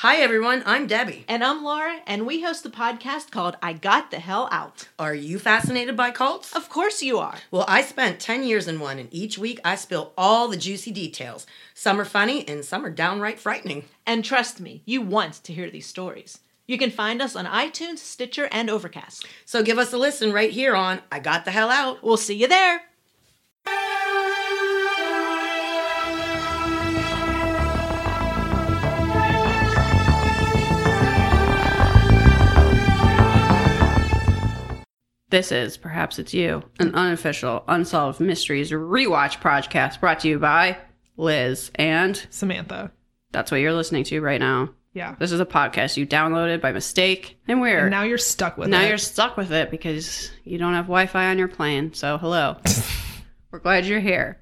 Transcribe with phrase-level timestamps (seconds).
[0.00, 0.62] Hi, everyone.
[0.66, 1.24] I'm Debbie.
[1.26, 4.88] And I'm Laura, and we host the podcast called I Got the Hell Out.
[4.98, 6.54] Are you fascinated by cults?
[6.54, 7.36] Of course you are.
[7.50, 10.90] Well, I spent 10 years in one, and each week I spill all the juicy
[10.90, 11.46] details.
[11.72, 13.86] Some are funny, and some are downright frightening.
[14.04, 16.40] And trust me, you want to hear these stories.
[16.66, 19.26] You can find us on iTunes, Stitcher, and Overcast.
[19.46, 22.02] So give us a listen right here on I Got the Hell Out.
[22.02, 22.82] We'll see you there.
[35.28, 40.78] This is Perhaps It's You, an unofficial Unsolved Mysteries rewatch podcast brought to you by
[41.16, 41.72] Liz.
[41.74, 42.92] And Samantha.
[43.32, 44.70] that's what you're listening to right now.
[44.92, 45.16] Yeah.
[45.18, 48.68] This is a podcast you downloaded by mistake, and we're And now you're stuck with
[48.68, 48.70] it.
[48.70, 48.88] now it.
[48.88, 51.92] you're stuck with it because you don't have Wi Fi on your plane.
[51.92, 52.56] So, hello.
[53.50, 54.40] we're glad you're here.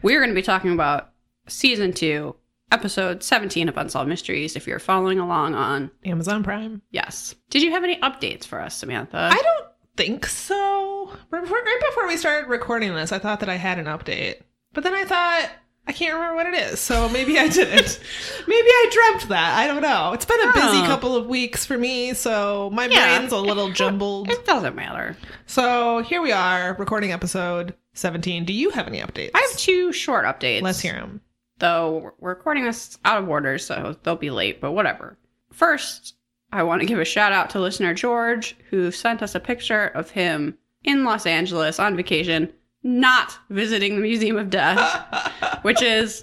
[0.00, 1.10] We're going to be talking about
[1.46, 2.34] season two,
[2.72, 6.80] episode 17 of Unsolved Mysteries if you're following along on Amazon Prime.
[6.90, 7.34] Yes.
[7.50, 9.28] Did you have any updates for us, Samantha?
[9.30, 11.12] I don't think so.
[11.30, 14.36] Right before, right before we started recording this, I thought that I had an update.
[14.72, 15.50] But then I thought,
[15.86, 16.80] I can't remember what it is.
[16.80, 18.00] So maybe I didn't.
[18.48, 19.58] maybe I dreamt that.
[19.58, 20.12] I don't know.
[20.12, 20.84] It's been a busy Oh.
[20.86, 22.14] couple of weeks for me.
[22.14, 23.18] So my Yeah.
[23.18, 24.30] brain's a little jumbled.
[24.30, 25.16] it doesn't matter.
[25.46, 28.44] so here we are, recording episode 17.
[28.44, 29.32] Do you have any updates?
[29.34, 30.62] I have two short updates.
[30.62, 31.20] Let's hear them.
[31.58, 35.18] Though we're recording this out of order, so they'll be late, but whatever.
[35.52, 36.14] First,
[36.52, 39.86] I want to give a shout out to listener George, who sent us a picture
[39.86, 46.22] of him in Los Angeles on vacation, not visiting the Museum of Death, which is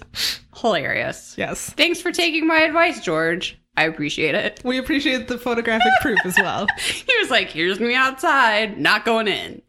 [0.56, 1.34] hilarious.
[1.36, 1.70] Yes.
[1.70, 3.58] Thanks for taking my advice, George.
[3.76, 4.60] I appreciate it.
[4.64, 6.66] We appreciate the photographic proof as well.
[6.78, 9.62] He was like, here's me outside, not going in.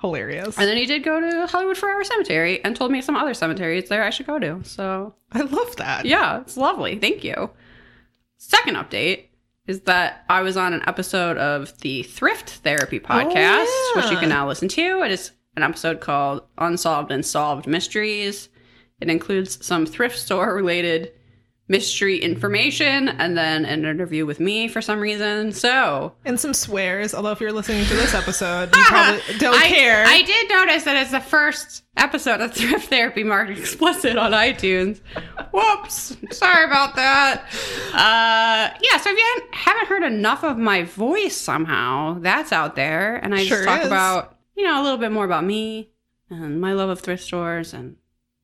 [0.00, 0.56] Hilarious.
[0.58, 3.88] And then he did go to Hollywood Forever Cemetery and told me some other cemeteries
[3.88, 4.62] there I should go to.
[4.62, 6.04] So I love that.
[6.04, 6.98] yeah, it's lovely.
[6.98, 7.50] Thank you.
[8.36, 9.25] Second update
[9.66, 14.10] is that I was on an episode of the Thrift Therapy oh, podcast, Oh, which
[14.10, 15.02] you can now listen to.
[15.02, 18.48] It is an episode called Unsolved and Solved Mysteries.
[19.00, 21.12] It includes some thrift store related
[21.68, 25.50] mystery information and then an interview with me for some reason.
[25.52, 29.66] So And some swears, although if you're listening to this episode, you probably don't I,
[29.68, 30.04] care.
[30.06, 35.00] I did notice that it's the first episode of Thrift Therapy marked explicit on iTunes.
[35.52, 36.16] Whoops.
[36.30, 37.42] Sorry about that.
[37.92, 42.76] Uh, yeah, so if you haven't- haven't heard enough of my voice somehow, that's out
[42.76, 43.16] there.
[43.16, 43.86] And I Sure just talk is.
[43.86, 45.90] about, you know, a little bit more about me
[46.30, 47.96] and my love of thrift stores and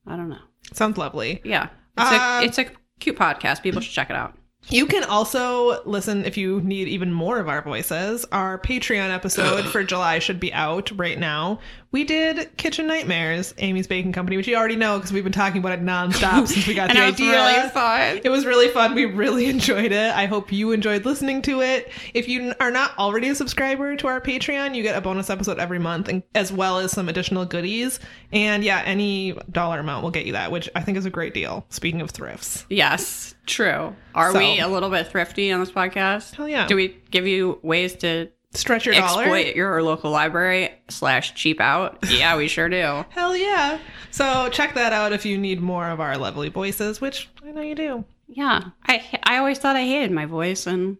[0.06, 0.38] I don't know.
[0.72, 1.40] Sounds lovely.
[1.44, 1.68] Yeah.
[1.98, 2.66] It's, Uh, a, it's a
[3.02, 3.62] cute podcast.
[3.62, 4.34] People should check it out.
[4.68, 8.24] You can also listen if you need even more of our voices.
[8.30, 11.58] Our Patreon episode for July should be out right now.
[11.92, 15.58] We did Kitchen Nightmares, Amy's Baking Company, which you already know because we've been talking
[15.60, 17.32] about it nonstop since we got the it was idea.
[17.32, 18.20] really fun.
[18.25, 18.94] It was really fun.
[18.94, 20.14] We really enjoyed it.
[20.14, 21.92] I hope you enjoyed listening to it.
[22.14, 25.58] If you are not already a subscriber to our Patreon, you get a bonus episode
[25.58, 28.00] every month, and, as well as some additional goodies.
[28.32, 31.34] And yeah, any dollar amount will get you that, which I think is a great
[31.34, 31.66] deal.
[31.69, 33.94] Speaking of thrifts, Yes, true.
[34.14, 36.34] Are So- we a little bit thrifty on this podcast?
[36.36, 36.66] Hell yeah.
[36.66, 39.22] Do we give you ways to stretch your dollar.
[39.22, 41.98] exploit your local library slash cheap out?
[42.10, 43.04] Yeah, we sure do.
[43.10, 43.78] Hell yeah.
[44.10, 47.62] So check that out if you need more of our lovely voices, which I know
[47.62, 48.04] you do.
[48.28, 50.96] Yeah, I I always thought I hated my voice, and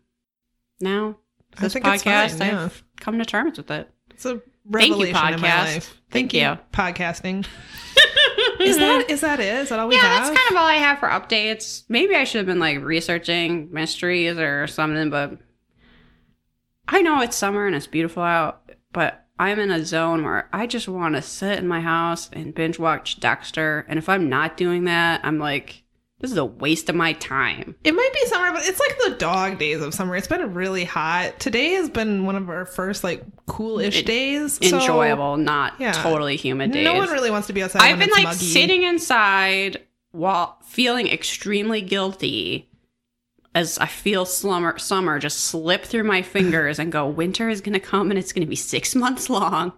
[0.80, 1.16] now
[1.58, 2.64] this podcast, fine, yeah.
[2.64, 3.90] I've come to terms with it.
[4.10, 4.40] It's a
[4.70, 5.74] Thank you, revelation in my podcast.
[5.74, 6.00] life.
[6.10, 6.58] Thank you.
[6.72, 7.46] podcasting.
[8.60, 9.54] is that is that it?
[9.54, 10.26] Is that all we yeah, have?
[10.26, 11.84] that's kind of all I have for updates.
[11.88, 15.38] Maybe I should have been like researching mysteries or something, but
[16.92, 20.66] I know it's summer and it's beautiful out, but I'm in a zone where I
[20.66, 23.86] just want to sit in my house and binge watch Dexter.
[23.88, 25.82] And if I'm not doing that, I'm like,
[26.20, 27.75] this is a waste of my time.
[27.82, 30.14] It might be summer, but it's like the dog days of summer.
[30.14, 31.41] It's been really hot.
[31.41, 34.60] Today has been one of our first like coolish It- days.
[34.62, 35.92] so Enjoyable, not yeah.
[35.92, 36.84] totally humid days.
[36.84, 37.82] No one really wants to be outside.
[37.82, 38.36] I've been like muggy.
[38.38, 39.81] sitting inside
[40.12, 42.69] while feeling extremely guilty
[43.54, 47.81] as I feel summer summer just slip through my fingers and go, winter is gonna
[47.81, 49.72] come and it's gonna be six months long.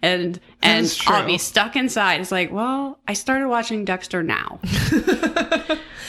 [0.00, 2.20] And and I'll be stuck inside.
[2.20, 4.58] It's like, well, I started watching Dexter now.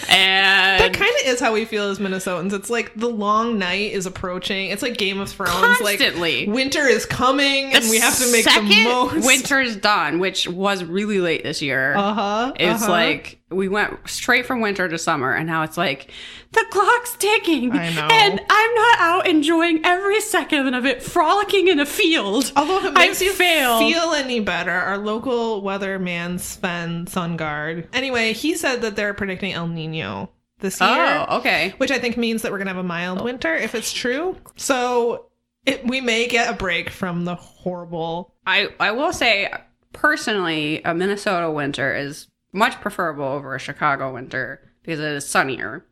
[0.10, 2.54] and That kind of is how we feel as Minnesotans.
[2.54, 4.69] It's like the long night is approaching.
[4.69, 5.52] It's like Game of Thrones.
[5.52, 6.46] Constantly.
[6.46, 9.25] Like winter is coming, and we have to make the most.
[9.25, 11.94] winter's done, which was really late this year.
[11.96, 12.54] Uh huh.
[12.58, 16.12] It's like we went straight from winter to summer, and now it's like
[16.51, 17.71] the clock's ticking.
[17.71, 18.07] I know.
[18.12, 22.51] And I'm not out enjoying every second of it, frolicking in a field.
[22.56, 23.80] Although if it I makes you failed.
[23.80, 27.88] feel any better, our local weatherman Sven Sundgaard.
[27.94, 31.25] Anyway, he said that they're predicting El Nino this oh, year.
[31.30, 31.74] Oh, okay.
[31.77, 34.38] which I think means that we're gonna have a mild winter if it's true.
[34.56, 35.27] So
[35.65, 38.33] it, we may get a break from the horrible.
[38.45, 39.51] I I will say
[39.94, 45.86] personally, a Minnesota winter is much preferable over a Chicago winter because it is sunnier.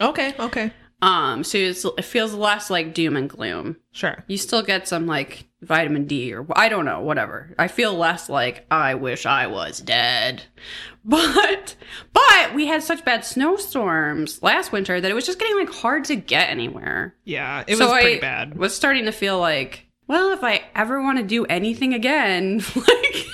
[0.00, 0.72] Okay, okay,
[1.02, 3.76] Um, so it's, it feels less like doom and gloom.
[3.92, 4.24] sure.
[4.28, 7.54] You still get some like vitamin D or I don't know, whatever.
[7.58, 10.42] I feel less like I wish I was dead.
[11.04, 11.74] But
[12.12, 16.04] but we had such bad snowstorms last winter that it was just getting like hard
[16.06, 17.14] to get anywhere.
[17.24, 18.58] Yeah, it So was pretty I bad.
[18.58, 23.26] Was starting to feel like, well, if I ever want to do anything again, like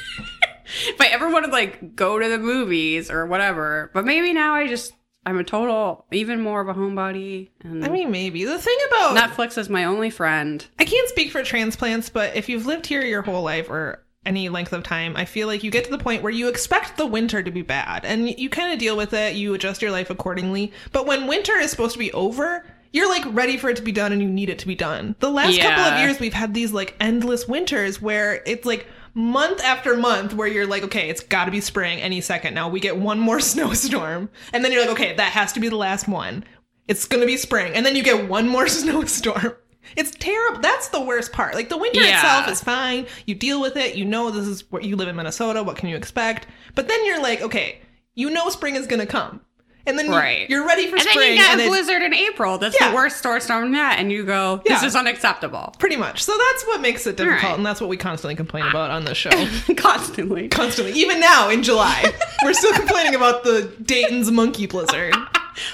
[0.87, 3.91] if I ever want to like go to the movies or whatever.
[3.95, 4.93] But maybe now I just
[5.27, 9.17] I'm a total even more of a homebody and I mean, maybe the thing about
[9.17, 10.65] Netflix is my only friend.
[10.79, 14.49] I can't speak for transplants, but if you've lived here your whole life or any
[14.49, 17.07] length of time, I feel like you get to the point where you expect the
[17.07, 20.11] winter to be bad and you kind of deal with it, you adjust your life
[20.11, 20.73] accordingly.
[20.93, 23.93] But when winter is supposed to be over, you're like ready for it to be
[23.93, 25.17] done and you need it to be done.
[25.19, 29.63] The last couple of years we've had these like endless winters where it's like month
[29.63, 32.69] after month where you're like, okay, it's got to be spring any second now.
[32.69, 34.29] We get one more snowstorm.
[34.53, 36.45] And then you're like, okay, that has to be the last one.
[36.89, 37.73] It's going to be spring.
[37.75, 39.55] And then you get one more snowstorm.
[39.97, 40.61] It's terrible.
[40.61, 41.55] That's the worst part.
[41.55, 42.15] Like the winter Yeah.
[42.17, 43.07] itself is fine.
[43.27, 43.95] You deal with it.
[43.97, 45.63] You know this is where you live in Minnesota.
[45.63, 46.47] What can you expect?
[46.75, 47.81] But then you're like, okay,
[48.15, 49.41] you know spring is going to come.
[49.87, 50.49] And then you- Right.
[50.49, 51.17] you're ready for spring.
[51.17, 52.57] And then you get and a blizzard in April.
[52.59, 52.89] That's Yeah.
[52.89, 53.99] the worst storm yet.
[53.99, 54.87] And you go, this Yeah.
[54.89, 55.75] is unacceptable.
[55.79, 56.23] pretty much.
[56.25, 57.43] So that's what makes it difficult.
[57.43, 57.57] right.
[57.57, 59.31] And that's what we constantly complain about on this show.
[59.77, 60.49] Constantly.
[60.49, 60.93] constantly.
[60.99, 65.15] Even now in July, we're still complaining about the Dayton's monkey blizzard.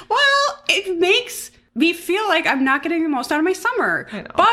[0.09, 4.09] Well, it makes me feel like I'm not getting the most out of my summer.
[4.13, 4.27] I know.
[4.37, 4.47] But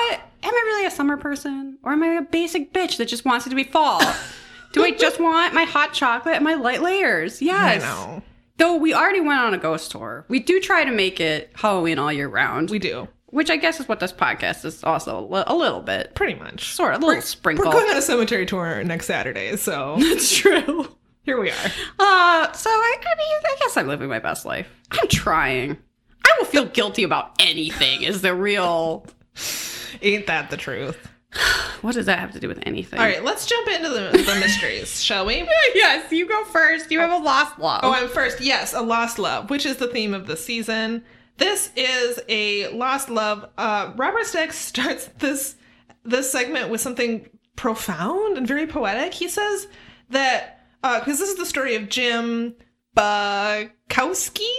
[0.43, 1.77] am I really a summer person?
[1.83, 4.01] Or am I a basic bitch that just wants it to be fall?
[4.73, 7.41] Do I just want my hot chocolate and my light layers?
[7.41, 7.83] Yes.
[7.83, 8.21] I know.
[8.57, 10.25] Though we already went on a ghost tour.
[10.27, 12.69] We do try to make it Halloween all year round.
[12.69, 13.07] We do.
[13.27, 16.15] which I guess is what this podcast is also a little bit.
[16.15, 16.73] Pretty much.
[16.73, 17.71] Sort of, a little We're sprinkle.
[17.71, 20.87] going on a cemetery tour next Saturday, so That's true.
[21.23, 21.65] here we are.
[21.99, 24.67] Uh, so I, I mean, I guess I'm living my best life.
[24.91, 25.77] I'm trying.
[26.25, 28.01] I will feel guilty about anything.
[28.03, 29.05] Is the real?
[30.01, 31.07] Ain't that the truth?
[31.81, 32.99] What does that have to do with anything?
[32.99, 35.47] All right, let's jump into the, the mysteries, shall we?
[35.75, 36.89] Yes, you go first.
[36.91, 37.81] You have a lost love.
[37.83, 38.41] Oh, I'm first.
[38.41, 41.03] Yes, a lost love, which is the theme of the season.
[41.37, 43.47] This is a lost love.
[43.59, 45.55] Uh, Robert Stack starts this
[46.03, 49.13] this segment with something profound and very poetic.
[49.13, 49.67] He says
[50.09, 52.55] that because this is the story of Jim
[52.95, 54.49] Bukowski,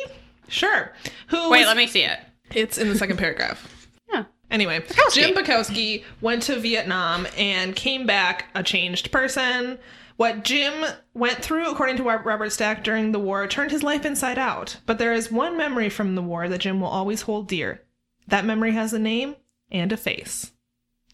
[0.48, 0.92] sure,
[1.28, 2.18] who Wait, was- let me see it.
[2.54, 3.88] It's in the second paragraph.
[4.12, 4.24] Yeah.
[4.50, 9.78] Anyway, Jim Bukowski went to Vietnam and came back a changed person.
[10.16, 10.84] What Jim
[11.14, 14.78] went through, according to Robert Stack, during the war turned his life inside out.
[14.84, 17.82] But there is one memory from the war that Jim will always hold dear.
[18.26, 19.36] That memory has a name
[19.70, 20.52] and a face.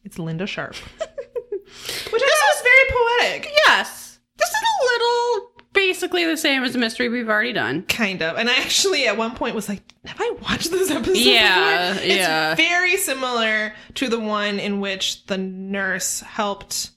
[0.04, 0.74] It's Linda Sharp.
[1.00, 3.52] Which I thought was very poetic.
[3.66, 4.20] Yes.
[4.36, 7.82] This is a little basically the same as the mystery we've already done.
[7.82, 8.36] Kind of.
[8.38, 12.06] And I actually at one point was like, have I watched this episode Yeah, before?
[12.06, 12.52] yeah.
[12.52, 16.90] It's very similar to the one in which the nurse helped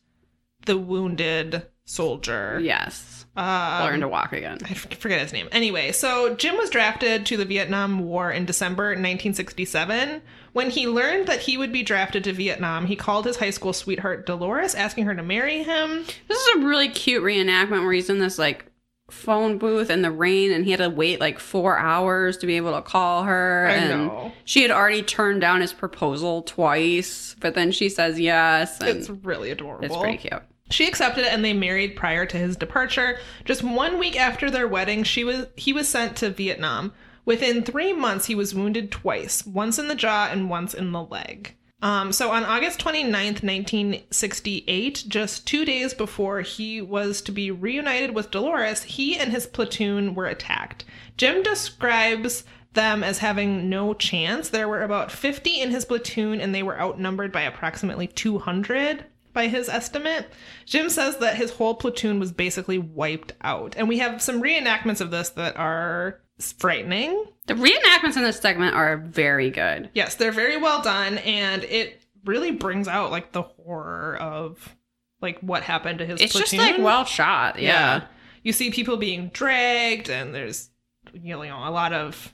[0.65, 2.59] the wounded soldier.
[2.61, 3.25] Yes.
[3.35, 4.57] Um, Learn to walk again.
[4.63, 5.47] I forget his name.
[5.51, 10.21] Anyway, so Jim was drafted to the Vietnam War in December 1967.
[10.53, 13.73] When he learned that he would be drafted to Vietnam, he called his high school
[13.73, 16.03] sweetheart Dolores, asking her to marry him.
[16.27, 18.65] This is a really cute reenactment where he's in this like
[19.11, 22.57] phone booth in the rain and he had to wait like four hours to be
[22.57, 23.67] able to call her.
[23.69, 24.31] I and know.
[24.45, 28.79] she had already turned down his proposal twice, but then she says yes.
[28.81, 29.85] And It's really adorable.
[29.85, 30.41] it's pretty cute.
[30.69, 33.19] She accepted and they married prior to his departure.
[33.45, 36.93] Just one week after their wedding, she was he was sent to Vietnam.
[37.25, 41.03] Within three months, he was wounded twice, once in the jaw and once in the
[41.03, 41.55] leg.
[41.81, 48.15] Um, so on August 29th, 1968, just two days before he was to be reunited
[48.15, 50.85] with Dolores, he and his platoon were attacked.
[51.17, 54.49] Jim describes them as having no chance.
[54.49, 59.05] There were about 50 in his platoon, and they were outnumbered by approximately 200
[59.37, 60.27] by his estimate.
[60.65, 63.75] Jim says that his whole platoon was basically wiped out.
[63.77, 67.23] And we have some reenactments of this that are frightening.
[67.45, 69.91] The reenactments in this segment are very good.
[69.93, 74.75] Yes, they're very well done, and it really brings out like the horror of
[75.21, 76.41] like what happened to his platoon.
[76.41, 77.59] It's just like well shot.
[77.59, 78.05] Yeah.
[78.41, 80.71] You see people being dragged, and there's
[81.13, 82.33] you know a lot of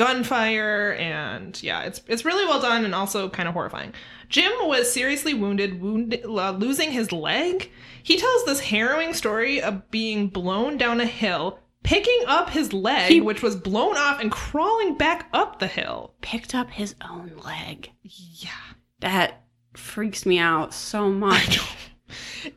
[0.00, 3.92] gunfire, and yeah, it's it's really well done and also kind of horrifying.
[4.28, 7.70] Jim was seriously wounded, wounded, uh, losing his leg.
[8.02, 13.10] He tells this harrowing story of being blown down a hill, picking up his leg,
[13.12, 16.14] He- which was blown off, and crawling back up the hill.
[16.22, 17.90] Picked up his own leg.
[18.02, 18.50] Yeah.
[19.00, 19.42] That
[19.74, 21.60] freaks me out so much.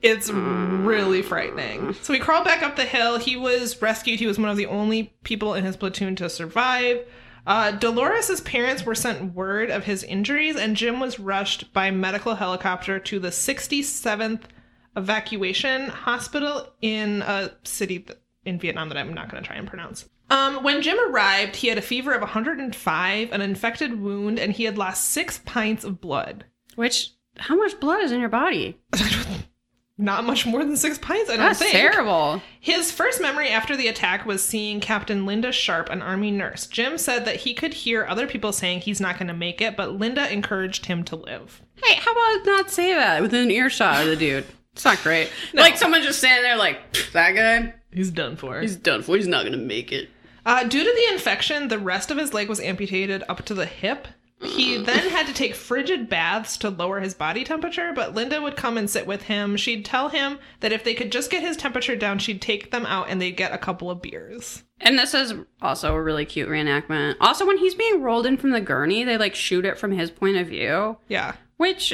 [0.01, 1.93] It's really frightening.
[2.01, 3.17] So he crawled back up the hill.
[3.19, 4.19] He was rescued.
[4.19, 7.05] He was one of the only people in his platoon to survive.
[7.45, 12.35] Uh, Dolores' parents were sent word of his injuries, and Jim was rushed by medical
[12.35, 14.41] helicopter to the 67th
[14.95, 19.67] Evacuation Hospital in a city th- in Vietnam that I'm not going to try and
[19.67, 20.07] pronounce.
[20.29, 24.63] Um, when Jim arrived, he had a fever of 105, an infected wound, and he
[24.63, 26.45] had lost six pints of blood.
[26.75, 28.79] Which, how much blood is in your body?
[29.97, 31.71] Not much more than six pints, I don't That's think.
[31.71, 32.41] terrible.
[32.59, 36.65] His first memory after the attack was seeing Captain Linda Sharp, an army nurse.
[36.65, 39.77] Jim said that he could hear other people saying he's not going to make it,
[39.77, 41.61] but Linda encouraged him to live.
[41.83, 44.45] Hey, how about not say that within earshot of the dude?
[44.73, 45.29] It's not great.
[45.53, 46.79] Like someone just standing there, like
[47.13, 48.59] that guy, He's done for.
[48.61, 49.15] he's done for.
[49.15, 50.09] He's not gonna make it.
[50.43, 53.67] Uh, due to the infection, the rest of his leg was amputated up to the
[53.67, 54.07] hip.
[54.43, 58.55] He then had to take frigid baths to lower his body temperature, but Linda would
[58.55, 59.55] come and sit with him.
[59.57, 62.85] She'd tell him that if they could just get his temperature down, she'd take them
[62.85, 64.63] out and they'd get a couple of beers.
[64.81, 67.15] And this is also a really cute reenactment.
[67.21, 70.11] Also, when he's being rolled in from the gurney, they like shoot it from his
[70.11, 71.33] point of view, Yeah.
[71.57, 71.93] which,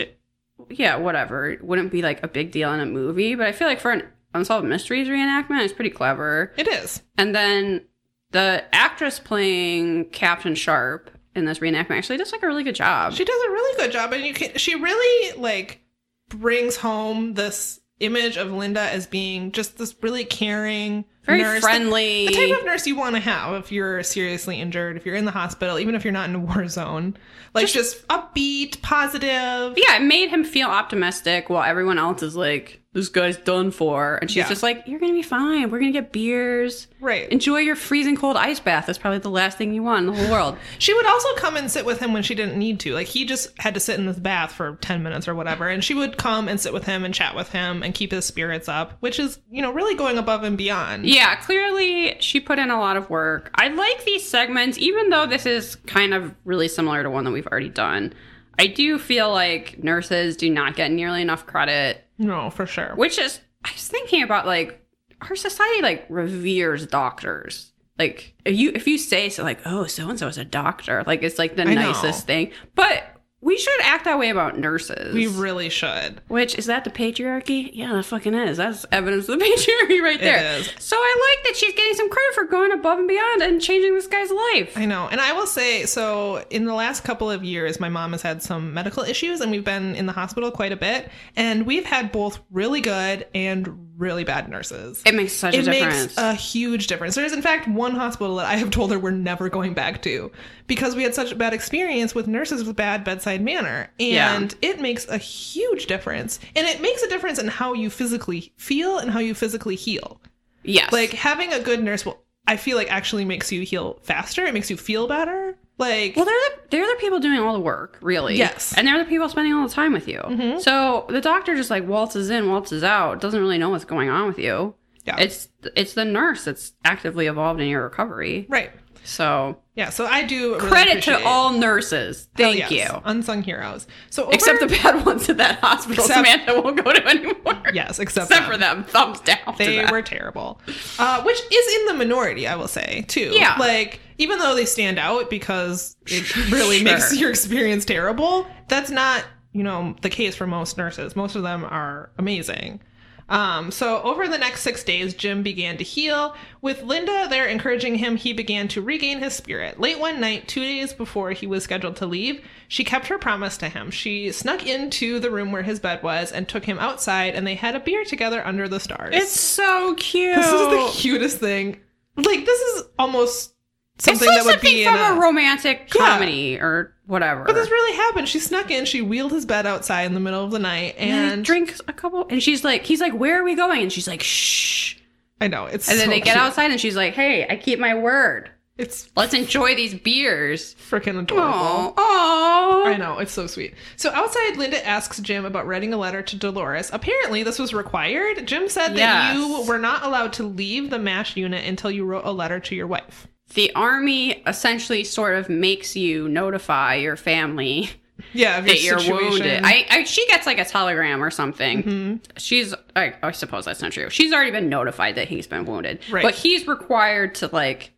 [0.69, 1.49] yeah, whatever.
[1.49, 3.91] It wouldn't be like a big deal in a movie, but I feel like for
[3.91, 4.03] an
[4.33, 6.51] Unsolved Mysteries reenactment, it's pretty clever.
[6.57, 7.01] It is.
[7.17, 7.85] And then
[8.31, 13.13] the actress playing Captain Sharp in this reenactment actually does like a really good job.
[13.13, 14.57] She does a really good job, and you can.
[14.57, 15.81] She really like
[16.29, 22.27] brings home this image of Linda as being just this really caring, Very nurse, friendly.
[22.27, 25.15] The, the type of nurse you want to have if you're seriously injured, if you're
[25.15, 27.17] in the hospital, even if you're not in a war zone.
[27.53, 29.77] Like just, upbeat, positive.
[29.77, 34.15] yeah, it made him feel optimistic while everyone else is like, this guy's done for.
[34.15, 34.49] And she's Yeah.
[34.49, 35.69] just like, you're going to be fine.
[35.69, 36.87] We're going to get beers.
[36.99, 37.29] Right.
[37.29, 38.87] Enjoy your freezing cold ice bath.
[38.87, 40.57] That's probably the last thing you want in the whole world.
[40.79, 42.93] She would also come and sit with him when she didn't need to.
[42.95, 45.67] Like he just had to sit in this bath for 10 minutes or whatever.
[45.67, 48.25] And she would come and sit with him and chat with him and keep his
[48.25, 51.05] spirits up, which is, you know, really going above and beyond.
[51.05, 53.51] yeah, clearly she put in a lot of work.
[53.55, 57.31] I like these segments, even though this is kind of really similar to one that
[57.31, 58.13] we've already done.
[58.57, 62.93] I do feel like nurses do not get nearly enough credit No, for sure.
[62.95, 64.85] which is i was thinking about like
[65.21, 70.09] our society like reveres doctors like if you if you say so like oh so
[70.09, 71.91] and so is a doctor like it's like the I know.
[71.91, 73.03] nicest thing but
[73.41, 76.21] we should act that way about nurses We really should.
[76.27, 79.45] which is that the patriarchy yeah that fucking is that's evidence of the
[79.89, 80.39] patriarchy right there.
[80.39, 80.71] there is.
[80.79, 83.93] so i like that she's getting some credit for going above and beyond and changing
[83.95, 85.07] this guy's life I know.
[85.09, 88.41] And I will say, so in the last couple of years, my mom has had
[88.43, 91.09] some medical issues and we've been in the hospital quite a bit.
[91.35, 95.03] And we've had both really good and really bad nurses.
[95.05, 95.95] it makes such It a difference.
[95.95, 97.15] It makes a huge difference.
[97.15, 100.01] There is, in fact, one hospital that I have told her we're never going back
[100.03, 100.31] to
[100.67, 103.91] because we had such a bad experience with nurses with bad bedside manner.
[103.99, 104.35] Yeah.
[104.35, 106.39] And it makes a huge difference.
[106.55, 110.21] And it makes a difference in how you physically feel and how you physically heal.
[110.63, 114.43] yes Like having a good nurse will I feel like actually makes you heal faster.
[114.45, 115.55] It makes you feel better.
[115.77, 118.35] Like Well, they're the they're the people doing all the work, really.
[118.35, 118.71] Yes.
[118.71, 118.79] Mm-hmm.
[118.79, 120.59] and they're the people spending all the time with you.
[120.59, 124.27] So the doctor just like waltzes in, waltzes out, doesn't really know what's going on
[124.27, 124.75] with you.
[125.05, 125.15] Yeah.
[125.17, 128.45] It's it's the nurse that's actively involved in your recovery.
[128.49, 128.71] right.
[129.03, 132.27] So Yeah, so I do really credit to all nurses.
[132.35, 133.01] Thank yes, you.
[133.05, 133.87] Unsung heroes.
[134.09, 137.63] So over, Except the bad ones at that hospital, Except- Samantha won't go to anymore.
[137.73, 138.51] Yes, except, Except them.
[138.51, 139.37] for them, thumbs down.
[139.45, 140.61] to They were terrible.
[140.99, 143.31] Uh, which is in the minority, I will say, too.
[143.33, 143.55] Yeah.
[143.59, 146.83] Like, even though they stand out because it really Sure.
[146.85, 151.15] makes your experience terrible, that's not, you know, the case for most nurses.
[151.15, 152.81] Most of them are amazing.
[153.29, 156.35] Um, so over the next six days, Jim began to heal.
[156.61, 159.79] With Linda there encouraging him, he began to regain his spirit.
[159.79, 163.57] Late one night, two days before he was scheduled to leave, she kept her promise
[163.57, 163.91] to him.
[163.91, 167.55] She snuck into the room where his bed was and took him outside, and they
[167.55, 169.15] had a beer together under the stars.
[169.15, 170.35] It's so cute.
[170.35, 171.79] This is the cutest thing.
[172.17, 173.53] Like this is almost
[173.99, 175.19] something like that would something be from in a, a.
[175.19, 176.05] romantic Yeah.
[176.07, 177.43] comedy or whatever.
[177.43, 178.27] but this really happened.
[178.29, 178.85] She snuck in.
[178.85, 181.93] She wheeled his bed outside in the middle of the night, and and drinks a
[181.93, 184.95] couple and she's like he's like where are we going and she's like shh
[185.41, 185.89] I know it's.
[185.89, 186.37] and then so they get cute.
[186.37, 191.17] outside and she's like hey i keep my word It's let's enjoy these beers freaking
[191.19, 191.49] adorable.
[191.53, 193.75] oh oh I know, it's so sweet.
[193.97, 196.89] So outside, Linda asks Jim about writing a letter to Dolores.
[196.91, 198.47] Apparently, this was required.
[198.47, 202.25] Jim said that you were not allowed to leave the MASH unit until you wrote
[202.25, 203.27] a letter to your wife.
[203.55, 207.89] The army essentially sort of makes you notify your family
[208.33, 209.29] Yeah, that you're situation.
[209.31, 209.61] wounded.
[209.63, 211.83] I, I she gets like a telegram or something.
[211.83, 212.15] Mm-hmm.
[212.37, 214.09] She's I, I suppose that's not true.
[214.09, 216.23] She's already been notified that he's been wounded, Right.
[216.23, 217.91] but he's required to like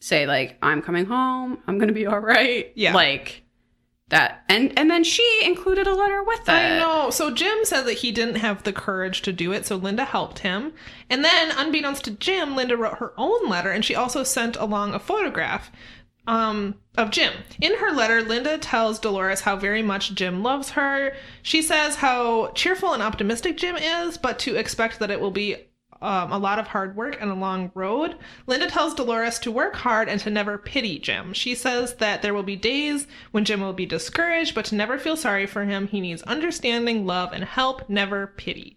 [0.00, 1.58] say like I'm coming home.
[1.66, 2.70] I'm gonna be all right.
[2.74, 2.94] Yeah.
[2.94, 3.42] like
[4.08, 4.44] that.
[4.48, 6.52] And and then she included a letter with it.
[6.52, 7.10] I know.
[7.10, 10.40] So Jim said that he didn't have the courage to do it, so Linda helped
[10.40, 10.72] him.
[11.10, 14.94] And then, unbeknownst to Jim, Linda wrote her own letter, and she also sent along
[14.94, 15.70] a photograph
[16.26, 17.32] um, of Jim.
[17.60, 21.14] In her letter, Linda tells Dolores how very much Jim loves her.
[21.42, 25.67] She says how cheerful and optimistic Jim is, but to expect that it will be
[26.00, 28.16] um, a lot of hard work and a long road.
[28.46, 31.32] Linda tells Dolores to work hard and to never pity Jim.
[31.32, 34.98] She says that there will be days when Jim will be discouraged, but to never
[34.98, 35.88] feel sorry for him.
[35.88, 38.76] He needs understanding, love, and help, never pity.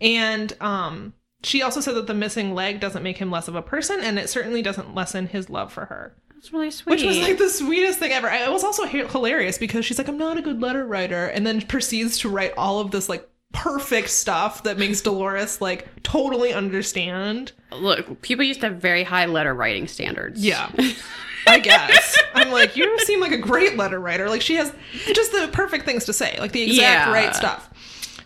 [0.00, 1.12] And um,
[1.42, 4.18] she also said that the missing leg doesn't make him less of a person, and
[4.18, 6.16] it certainly doesn't lessen his love for her.
[6.34, 6.90] That's really sweet.
[6.90, 8.28] Which was like the sweetest thing ever.
[8.28, 11.60] It was also hilarious because she's like, I'm not a good letter writer, and then
[11.60, 17.52] proceeds to write all of this like perfect stuff that makes Dolores like totally understand.
[17.70, 20.44] Look, people used to have very high letter writing standards.
[20.44, 20.70] Yeah.
[21.46, 22.16] I guess.
[22.34, 24.28] I'm like, you seem like a great letter writer.
[24.28, 24.72] Like she has
[25.12, 27.12] just the perfect things to say, like the exact Yeah.
[27.12, 27.68] right stuff.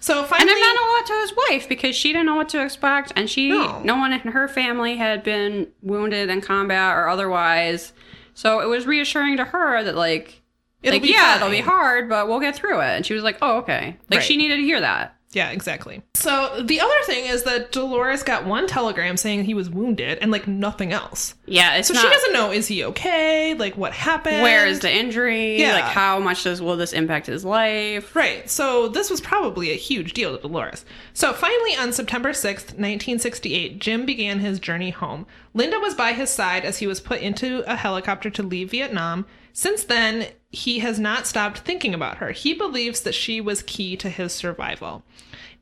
[0.00, 2.48] So And finally, it meant a lot to his wife because she didn't know what
[2.50, 3.80] to expect, and she, No.
[3.82, 7.92] no, one in her family had been wounded in combat or otherwise.
[8.34, 10.42] So it was reassuring to her that, like,
[10.82, 11.36] It'll like be yeah, fine.
[11.38, 12.84] it'll be hard, but we'll get through it.
[12.96, 13.96] And she was like, oh, okay.
[14.10, 14.22] Like Right.
[14.26, 15.15] she needed to hear that.
[15.36, 16.02] Yeah, exactly.
[16.14, 20.30] So the other thing is that Dolores got one telegram saying he was wounded and
[20.32, 21.34] like nothing else.
[21.44, 22.02] Yeah, it's So not.
[22.02, 23.52] she doesn't know is he okay?
[23.52, 24.40] Like what happened?
[24.40, 25.60] where is the injury?
[25.60, 25.74] Yeah.
[25.74, 28.16] Like, how much does will this impact his life?
[28.16, 28.48] Right.
[28.48, 30.86] So this was probably a huge deal to Dolores.
[31.12, 35.26] So finally, on September 6th, 1968, Jim began his journey home.
[35.56, 39.24] Linda was by his side as he was put into a helicopter to leave Vietnam.
[39.54, 42.32] Since then, he has not stopped thinking about her.
[42.32, 45.02] He believes that she was key to his survival.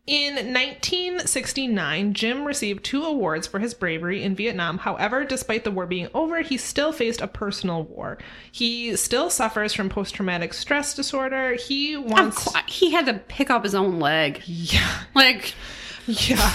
[0.04, 4.78] In 1969, Jim received two awards for his bravery in Vietnam.
[4.78, 8.18] However, despite the war being over, he still faced a personal war.
[8.50, 11.54] He still suffers from post traumatic stress disorder.
[11.54, 12.52] He wants.
[12.66, 14.42] he had to pick up his own leg.
[14.44, 15.04] Yeah.
[15.14, 15.54] Like,
[16.06, 16.52] Yeah.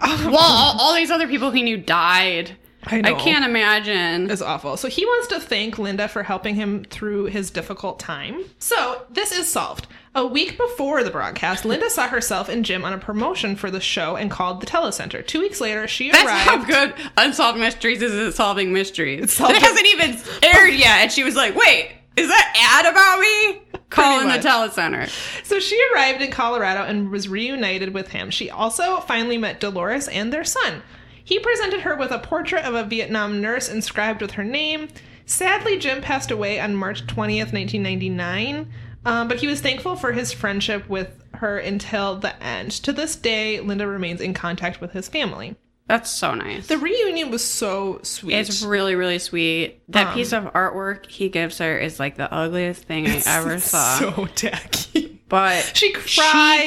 [0.00, 2.56] Um, well, all, all these other people he knew died.
[2.86, 3.16] I know.
[3.16, 4.30] I can't imagine.
[4.30, 4.76] It's awful.
[4.76, 8.44] So he wants to thank Linda for helping him through his difficult time.
[8.58, 9.86] So this is solved.
[10.14, 13.80] A week before the broadcast, Linda saw herself and Jim on a promotion for the
[13.80, 15.26] show and called the telecenter.
[15.26, 16.44] Two weeks later, she That's arrived.
[16.44, 19.32] how good Unsolved Mysteries is at solving mysteries.
[19.32, 23.18] solving- It hasn't even aired yet, and she was like, "Wait, is that ad about
[23.18, 23.62] me?"
[23.94, 25.08] Calling the telecenter.
[25.44, 28.30] So she arrived in Colorado and was reunited with him.
[28.30, 30.82] She also finally met Dolores and their son.
[31.22, 34.88] He presented her with a portrait of a Vietnam nurse inscribed with her name.
[35.26, 38.70] Sadly, Jim passed away on March 20th, 1999,
[39.06, 42.72] um, but he was thankful for his friendship with her until the end.
[42.72, 45.56] To this day, Linda remains in contact with his family.
[45.86, 46.66] That's so nice.
[46.66, 48.34] The reunion was so sweet.
[48.34, 49.82] It's really, really sweet.
[49.90, 53.58] That Um, piece of artwork he gives her is like the ugliest thing I ever
[53.60, 53.98] saw.
[53.98, 55.20] so tacky.
[55.28, 56.06] but She cries.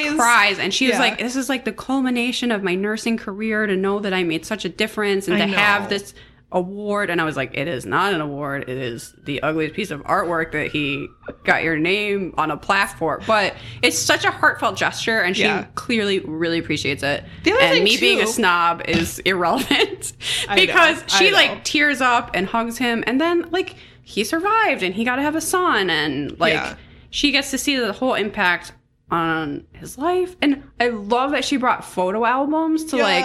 [0.04, 1.00] She cries, and she was Yeah.
[1.00, 4.46] like, "This is like the culmination of my nursing career to know that I made
[4.46, 5.56] such a difference and I to know.
[5.58, 6.14] have this
[6.52, 8.64] award." And I was like, "It is not an award.
[8.68, 11.08] It is the ugliest piece of artwork that he
[11.44, 15.42] got your name on a plaque for." But it's such a heartfelt gesture, and she
[15.42, 15.66] Yeah.
[15.74, 17.24] clearly really appreciates it.
[17.44, 20.12] The other and thing, me being a snob is irrelevant
[20.48, 24.82] I know, because she like tears up and hugs him, and then like he survived
[24.82, 26.74] and he got to have a son, and like Yeah.
[27.10, 28.72] she gets to see the whole impact
[29.10, 33.24] on his life and i love that she brought photo albums to like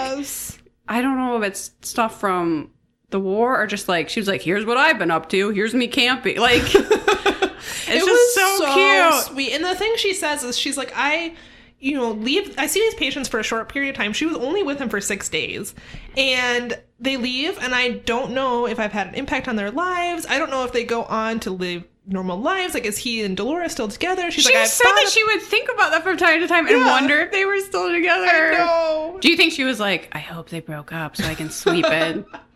[0.88, 2.70] i don't know if it's stuff from
[3.14, 5.72] the war or just like she was like here's what i've been up to here's
[5.72, 9.52] me camping like it's it just was so, cute sweet.
[9.54, 11.34] And the thing she says is she's like, I,
[11.78, 12.54] you know, leave.
[12.58, 14.12] I see these patients for a short period of time.
[14.12, 15.74] She was only with him for six days,
[16.16, 20.26] and they leave, and I don't know if I've had an impact on their lives.
[20.28, 22.74] I don't know if they go on to live normal lives.
[22.74, 24.30] Like, is he and Dolores still together?
[24.30, 26.66] She's she like, said that of- she would think about that from time to time
[26.66, 26.90] and Yeah.
[26.90, 29.18] wonder if they were still together I know.
[29.20, 31.86] do you think she was like i hope they broke up so i can sweep
[31.88, 32.24] it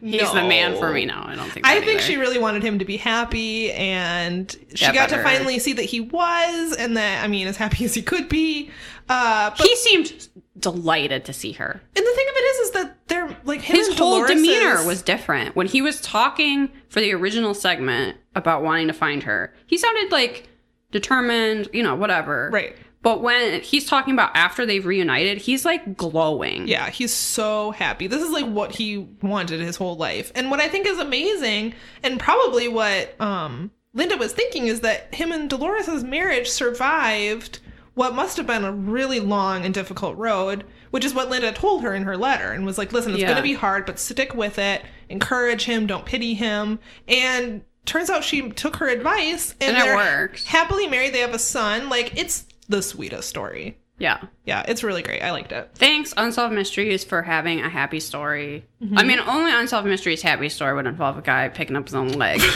[0.00, 2.00] he's the man for me now i don't think I think either.
[2.00, 5.84] she really wanted him to be happy, and she Yeah, got to finally see that
[5.84, 8.70] he was, and that I mean, as happy as he could be.
[9.08, 12.70] Uh, but he seemed delighted to see her and the thing of it is, is
[12.70, 17.00] that they're like his whole Dolores demeanor is- was different when he was talking for
[17.00, 20.48] the original segment about wanting to find her he sounded like
[20.90, 22.76] determined you know whatever Right.
[23.04, 28.08] But when he's talking about after they've reunited he's like glowing Yeah, he's so happy.
[28.08, 30.32] This is like what he wanted his whole life.
[30.34, 35.14] And what I think is amazing and probably what um Linda was thinking is that
[35.14, 37.60] him and Dolores' marriage survived
[37.94, 41.82] what must have been a really long and difficult road, which is what Linda told
[41.82, 43.28] her in her letter and was like, listen, it's Yeah.
[43.28, 46.80] going to be hard, but stick with it, encourage him, don't pity him.
[47.06, 50.44] And turns out she took her advice and, And it they're works.
[50.44, 51.14] happily married.
[51.14, 51.88] They have a son.
[51.88, 53.78] Like, it's the sweetest story.
[53.98, 54.22] Yeah.
[54.44, 55.22] Yeah, it's really great.
[55.22, 55.70] I liked it.
[55.74, 58.66] Thanks, Unsolved Mysteries, for having a happy story.
[58.96, 62.08] I mean, only Unsolved Mysteries happy story would involve a guy picking up his own
[62.08, 62.40] leg.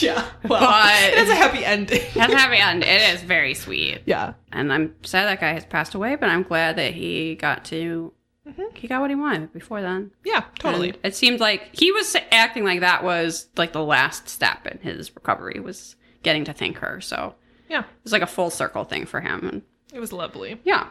[0.00, 0.26] Yeah.
[0.42, 2.00] Well, But- it has a happy ending.
[2.00, 2.82] Has a happy end.
[2.82, 4.00] It is very sweet.
[4.04, 4.32] yeah.
[4.50, 8.12] And I'm sad that guy has passed away, but I'm glad that he got to.
[8.48, 8.62] Mm-hmm.
[8.74, 10.10] He got what he wanted before then.
[10.24, 10.88] Yeah, totally.
[10.90, 14.78] And it seemed like he was acting like that was like the last step in
[14.78, 15.94] his recovery was
[16.24, 17.00] getting to thank her.
[17.00, 17.36] So
[17.68, 19.46] yeah, it was like a full circle thing for him.
[19.48, 20.60] And it was lovely.
[20.64, 20.88] yeah.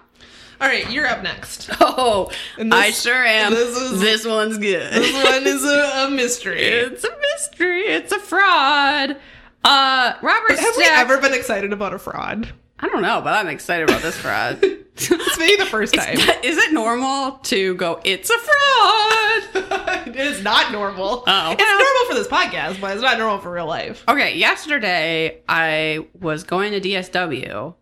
[0.62, 1.70] All right, you're up next.
[1.82, 3.54] Oh, And I sure am.
[3.54, 4.94] this is- this one's good.
[4.94, 6.62] This one is a, a mystery.
[6.66, 7.82] It's a mystery.
[7.82, 9.18] It's a fraud.
[9.64, 12.52] Uh, Robert Have we ever been excited about a fraud?
[12.80, 14.64] I don't know, but I'm excited about this fraud.
[14.98, 16.16] It's maybe the first time.
[16.42, 18.00] Is it normal to go?
[18.06, 19.85] It's a fraud.
[20.15, 21.24] it is not normal.
[21.28, 21.52] Oh.
[21.52, 24.04] It's normal for this podcast, but it's not normal for real life.
[24.08, 27.74] Okay, yesterday I was going to DSW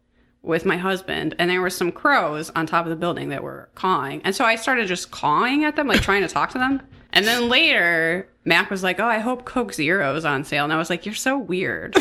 [0.41, 3.69] with my husband, and there were some crows on top of the building that were
[3.75, 6.81] cawing, and so I started just cawing at them, like trying to talk to them.
[7.13, 10.73] And then later, Mac was like, "Oh, I hope Coke Zero is on sale," and
[10.73, 11.95] I was like, "You're so weird."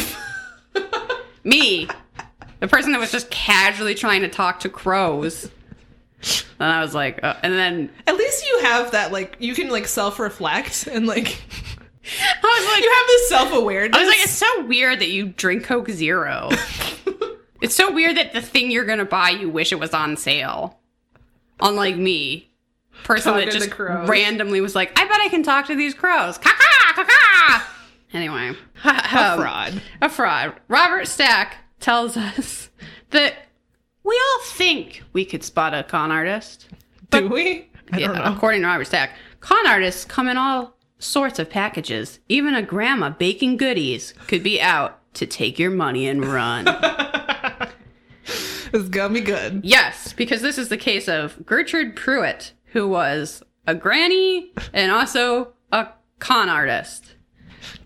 [1.45, 1.89] Me,
[2.61, 5.51] the person that was just casually trying to talk to crows.
[6.59, 9.69] And I was like, uh, and then At least you have that, like, you can,
[9.69, 11.27] like, self reflect and, like,
[12.05, 13.97] I was like, you have this self awareness.
[13.97, 16.51] I was like, it's so weird that you drink Coke Zero.
[17.61, 20.79] it's so weird that the thing you're gonna buy, you wish it was on sale.
[21.61, 22.51] Unlike me,
[23.05, 26.39] person that just randomly was like, I bet I can talk to these crows.
[26.39, 26.73] Caw caw
[28.13, 28.55] Anyway,
[28.85, 29.83] a um, fraud.
[30.03, 30.55] a fraud.
[30.69, 32.69] Robert Stack tells us
[33.11, 33.35] that
[34.05, 36.69] we all think we could spot a con artist.
[37.11, 37.69] Do we?
[37.93, 38.33] I Yeah, don't know.
[38.35, 39.11] according to Robert Stack,
[39.41, 42.19] con artists come in all sorts of packages.
[42.29, 46.67] Even a grandma baking goodies could be out to take your money and run.
[48.75, 49.61] It's gonna be good.
[49.65, 55.53] yes, because this is the case of Gertrude Pruitt, who was a granny and also
[55.71, 55.89] a
[56.21, 57.15] con artist.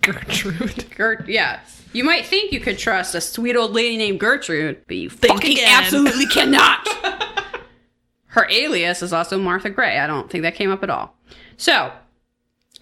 [0.02, 0.88] Gertrude.
[0.94, 1.75] Gert, yes.
[1.92, 5.52] You might think you could trust a sweet old lady named Gertrude, but you fucking
[5.52, 5.82] again.
[5.82, 6.86] absolutely cannot.
[8.26, 9.98] Her alias is also Martha Gray.
[9.98, 11.16] I don't think that came up at all.
[11.56, 11.90] So,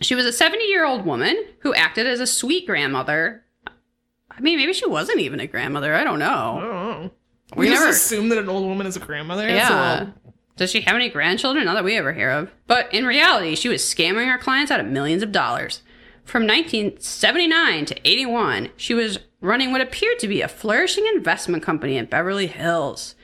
[0.01, 3.45] she was a 70 year old woman who acted as a sweet grandmother.
[4.31, 5.95] I mean, maybe she wasn't even a grandmother.
[5.95, 6.61] I don't I know.
[6.61, 7.11] don't know.
[7.55, 9.45] We We just never- assume that an old woman is a grandmother.
[9.45, 9.93] It's a Yeah.
[10.01, 10.15] little-
[10.57, 11.65] Does she have any grandchildren?
[11.67, 12.51] Not that we ever hear of.
[12.67, 15.83] But in reality, she was scamming her clients out of millions of dollars.
[16.25, 21.97] From 1979 to 81, she was running what appeared to be a flourishing investment company
[21.97, 23.15] in Beverly Hills.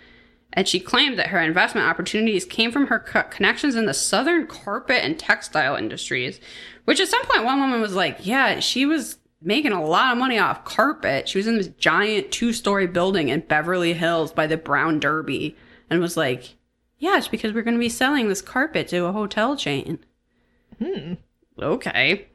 [0.53, 4.47] And she claimed that her investment opportunities came from her co- connections in the southern
[4.47, 6.41] carpet and textile industries.
[6.85, 10.19] Which at some point, one woman was like, Yeah, she was making a lot of
[10.19, 11.29] money off carpet.
[11.29, 15.57] She was in this giant two story building in Beverly Hills by the Brown Derby
[15.89, 16.57] and was like,
[16.99, 20.01] Yeah, it's because we're going to be selling this carpet to a hotel chain.
[20.79, 21.15] Hmm.
[21.61, 22.27] Okay.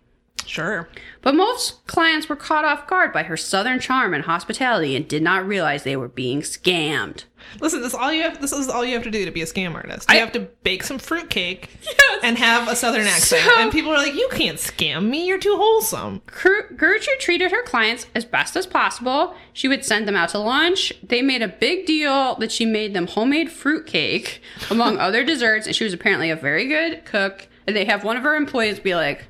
[0.46, 0.88] Sure.
[1.22, 5.24] But most clients were caught off guard by her southern charm and hospitality and did
[5.24, 7.24] not realize they were being scammed.
[7.60, 8.42] Listen, this all you have.
[8.42, 10.10] This is all you have to do to be a scam artist.
[10.10, 12.20] You I- have to bake some fruitcake Yes.
[12.24, 15.28] and have a southern accent, So- and people are like, "You can't scam me.
[15.28, 19.36] You're too wholesome." Gertrude treated her clients as best as possible.
[19.54, 20.92] She would send them out to lunch.
[21.08, 25.76] They made a big deal that she made them homemade fruitcake, among other desserts, and
[25.76, 27.48] she was apparently a very good cook.
[27.68, 29.26] And they have one of her employees be like,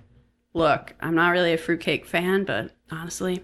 [0.55, 3.43] Look, I'm not really a fruitcake fan, but honestly,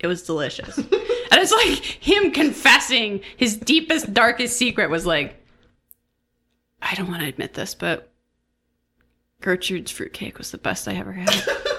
[0.00, 0.76] it was delicious.
[0.78, 5.40] and it's like him confessing his deepest, darkest secret was like,
[6.82, 8.12] I don't want to admit this, but
[9.40, 11.30] Gertrude's fruitcake was the best I ever had.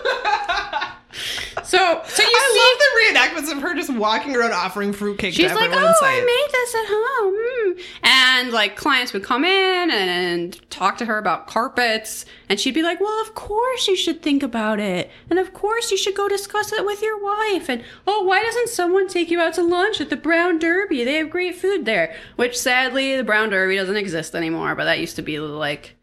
[1.63, 5.34] so, so you see, I love the reenactments of her just walking around offering fruitcake
[5.34, 5.93] she's like, "Oh.
[6.01, 11.05] I made this at home," mm." and like clients would come in and talk to
[11.05, 15.12] her about carpets, and she'd be like, "Well, of course you should think about it,
[15.29, 18.69] and of course you should go discuss it with your wife." And oh, why doesn't
[18.69, 21.03] someone take you out to lunch at the Brown Derby?
[21.03, 22.15] They have great food there.
[22.36, 25.95] Which sadly, the Brown Derby doesn't exist anymore, but that used to be like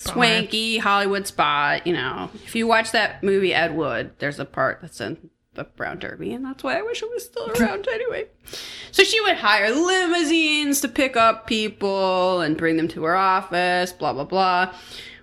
[0.00, 1.86] swanky Hollywood spot.
[1.86, 5.64] You know, if you watch that movie Ed Wood, there's a part that's in the
[5.64, 8.26] Brown Derby, and that's why I wish it was still around anyway.
[8.92, 13.92] So she would hire limousines to pick up people and bring them to her office,
[13.92, 14.74] blah, blah, blah.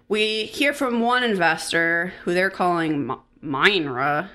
[0.10, 4.30] We hear from one investor who they're calling M- Minra,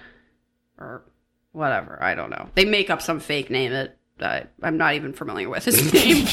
[0.79, 1.05] or
[1.53, 2.03] whatever.
[2.03, 2.49] I don't know.
[2.55, 6.27] They make up some fake name that uh, I'm not even familiar with his name.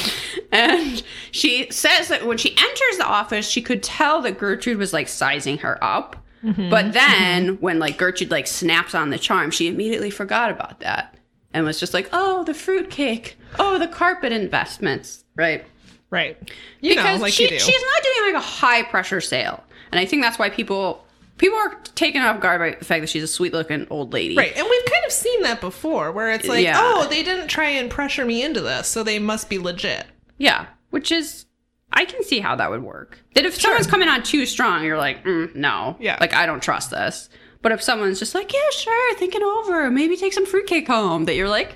[0.52, 4.94] and she says that when she enters the office, she could tell that Gertrude was
[4.94, 6.16] like sizing her up.
[6.42, 11.16] But then when like Gertrude like snaps on the charm, she immediately forgot about that
[11.54, 13.38] and was just like, "Oh, the fruitcake.
[13.58, 15.66] Oh, the carpet investments." Right?
[16.10, 16.38] Right.
[16.80, 19.64] You know, like she, she's not doing like a high pressure sale.
[19.92, 21.06] And I think that's why people
[21.40, 24.36] people are taken off guard by the fact that she's a sweet looking old lady.
[24.38, 24.56] Right.
[24.56, 26.78] And we've kind of seen that before where it's like, Yeah.
[26.80, 30.06] oh, they didn't try and pressure me into this, so they must be legit.
[30.38, 31.46] Yeah, which is
[31.92, 33.18] I can see how that would work.
[33.34, 36.18] That if someone's coming on too strong, you're like, mm, no, Yeah.
[36.22, 37.30] like I don't trust this.
[37.64, 41.26] But if someone's just like, yeah, sure, think it over, maybe take some fruitcake home,
[41.26, 41.76] that you're like,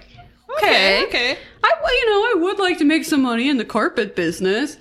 [0.58, 1.38] okay, Okay.
[1.64, 4.78] I well, you know I would like to make some money in the carpet business.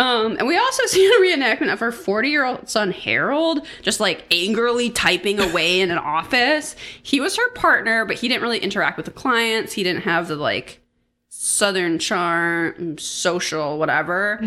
[0.00, 4.00] Um, and we also see a reenactment of her 40 year old son Harold just
[4.00, 6.74] like angrily typing away in an office.
[7.02, 9.72] He was her partner, but he didn't really interact with the clients.
[9.74, 10.80] He didn't have the like
[11.28, 14.40] southern charm, social, whatever.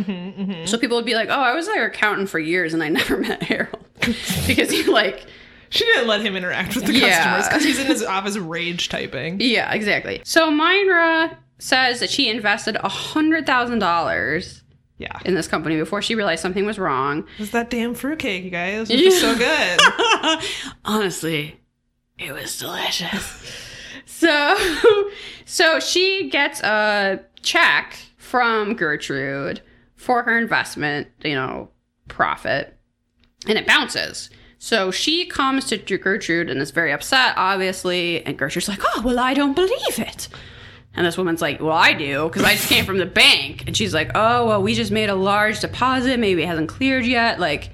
[0.65, 3.17] So people would be like, "Oh, I was their accountant for years, and I never
[3.17, 3.83] met Harold
[4.47, 5.25] because he like."
[5.69, 7.23] She didn't let him interact with the Yeah.
[7.23, 9.39] customers because he's in his office rage typing.
[9.41, 10.21] Yeah, exactly.
[10.23, 14.61] So Myra says that she invested a hundred thousand dollars
[15.03, 15.19] Yeah.
[15.25, 17.19] in this company before she realized something was wrong.
[17.37, 18.89] It was that damn fruitcake, you guys.
[18.89, 20.39] It was so good.
[20.85, 21.59] Honestly,
[22.17, 23.43] it was delicious.
[24.05, 24.55] so,
[25.45, 29.61] so she gets a check from Gertrude
[29.95, 31.69] for her investment, you know,
[32.07, 32.77] profit,
[33.47, 34.29] and it bounces.
[34.57, 38.25] So she comes to Gertrude and is very upset, obviously.
[38.25, 40.29] And Gertrude's like, "Oh, well, I don't believe it."
[40.95, 43.63] And this woman's like, Well, I do, because I just came from the bank.
[43.67, 46.19] And she's like, Oh, well, we just made a large deposit.
[46.19, 47.39] Maybe it hasn't cleared yet.
[47.39, 47.71] Like,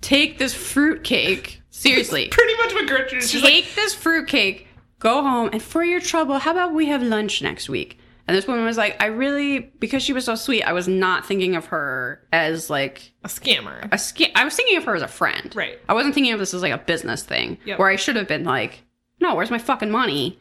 [0.00, 1.62] take this fruitcake.
[1.70, 2.28] Seriously.
[2.30, 3.30] Pretty much what Gertrude is.
[3.30, 4.66] She's like, take this fruitcake,
[4.98, 7.98] go home, and for your trouble, how about we have lunch next week?
[8.28, 11.24] And this woman was like, I really, because she was so sweet, I was not
[11.26, 13.86] thinking of her as like a scammer.
[13.92, 15.54] a sca- I was thinking of her as a friend.
[15.54, 15.78] Right.
[15.88, 17.78] I wasn't thinking of this as like a business thing Yep.
[17.78, 18.82] where I should have been like,
[19.20, 20.38] no, where's my fucking money?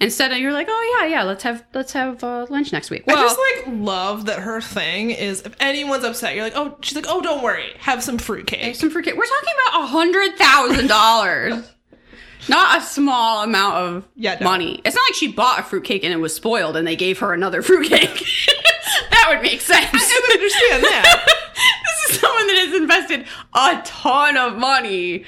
[0.00, 3.04] Instead, you're like, oh yeah, yeah, let's have let's have uh, lunch next week.
[3.06, 6.96] I just like love that her thing is if anyone's upset, you're like, oh, she's
[6.96, 8.76] like, oh, don't worry, have some fruitcake.
[8.76, 9.14] some fruitcake.
[9.16, 11.70] We're talking about a hundred thousand dollars,
[12.48, 14.44] not a small amount of Yeah, no.
[14.44, 14.80] money.
[14.86, 17.34] It's not like she bought a fruitcake and it was spoiled, and they gave her
[17.34, 18.24] another fruitcake.
[19.10, 19.86] that would make sense.
[19.92, 21.26] I would understand that.
[22.06, 25.24] this is someone that has invested a ton of money.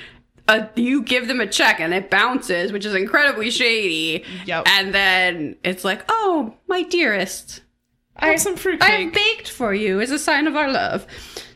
[0.52, 4.24] Uh, you give them a check and it bounces, which is incredibly shady.
[4.46, 4.68] Yep.
[4.68, 7.62] And then it's like, oh, my dearest,
[8.16, 8.88] I Have some fruitcake.
[8.88, 11.06] I've baked for you as a sign of our love.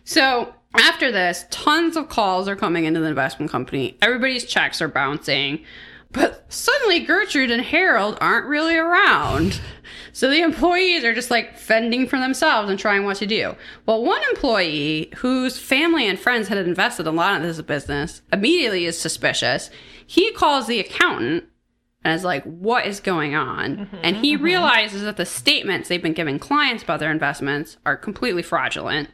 [0.04, 3.98] So after this, tons of calls are coming into the investment company.
[4.00, 5.64] Everybody's checks are bouncing.
[6.12, 9.60] But suddenly Gertrude and Harold aren't really around.
[10.16, 13.54] So the employees are just like fending for themselves and trying what to do.
[13.84, 18.86] Well, one employee whose family and friends had invested a lot in this business immediately
[18.86, 19.68] is suspicious.
[20.06, 21.44] He calls the accountant
[22.02, 23.76] and is like, what is going on?
[23.76, 24.44] Mm-hmm, and he mm-hmm.
[24.44, 29.10] realizes that the statements they've been giving clients about their investments are completely fraudulent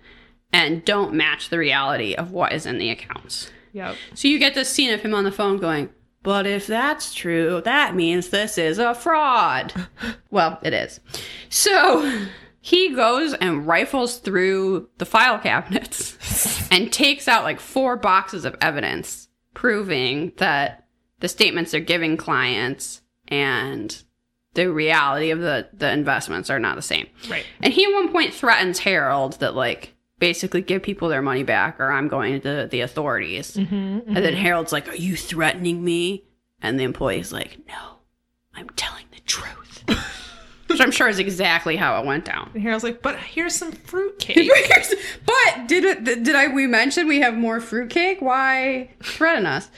[0.53, 3.51] and don't match the reality of what is in the accounts.
[3.73, 3.97] yep.
[4.15, 5.91] So you get this scene of him on the phone going,
[6.23, 9.73] but if that's true, that means this is a fraud.
[10.31, 11.01] well, it is.
[11.49, 12.27] So
[12.61, 18.57] he goes and rifles through the file cabinets and takes out like four boxes of
[18.61, 20.87] evidence proving that
[21.21, 24.03] the statements they're giving clients and
[24.55, 27.07] the reality of the, the investments are not the same.
[27.29, 27.45] Right.
[27.61, 31.81] And he at one point threatens Harold that like basically give people their money back
[31.81, 33.57] or I'm going to the authorities.
[34.07, 36.23] And then Harold's like, "Are you threatening me?"
[36.63, 37.97] And the employee's like, "No,
[38.55, 39.83] I'm telling the truth."
[40.69, 42.53] Which I'm sure is exactly how it went down.
[42.55, 44.37] And Harold's like, but here's some fruitcake.
[45.27, 48.23] but did it, did I we mention we have more fruitcake?
[48.23, 49.71] Why threaten us?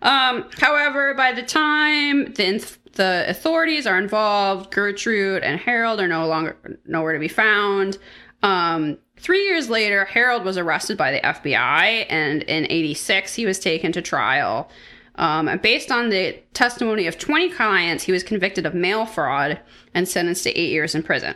[0.00, 6.28] Um, however, by the time the the authorities are involved, Gertrude and Harold are no
[6.28, 7.98] longer nowhere to be found.
[8.44, 13.58] Um, three years later, Harold was arrested by the FBI, and in '86 he was
[13.58, 14.70] taken to trial.
[15.16, 19.58] Um, and based on the testimony of 20 clients, he was convicted of mail fraud
[19.92, 21.34] and sentenced to eight years in prison.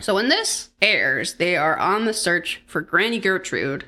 [0.00, 3.84] So when this airs, they are on the search for Granny Gertrude,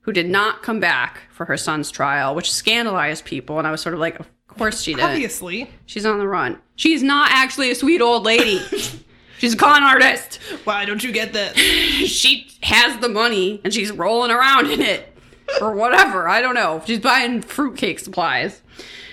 [0.00, 3.58] who did not come back for her son's trial, which scandalized people.
[3.58, 5.10] And I was sort of like, of course she didn't.
[5.10, 5.70] Obviously.
[5.86, 6.58] She's on the run.
[6.74, 8.60] She's not actually a sweet old lady.
[9.38, 10.36] she's a con artist.
[10.64, 11.56] Why don't you get this?
[12.08, 15.14] She has the money and she's rolling around in it.
[15.60, 16.28] Or whatever.
[16.28, 16.82] I don't know.
[16.86, 18.60] She's buying fruitcake supplies.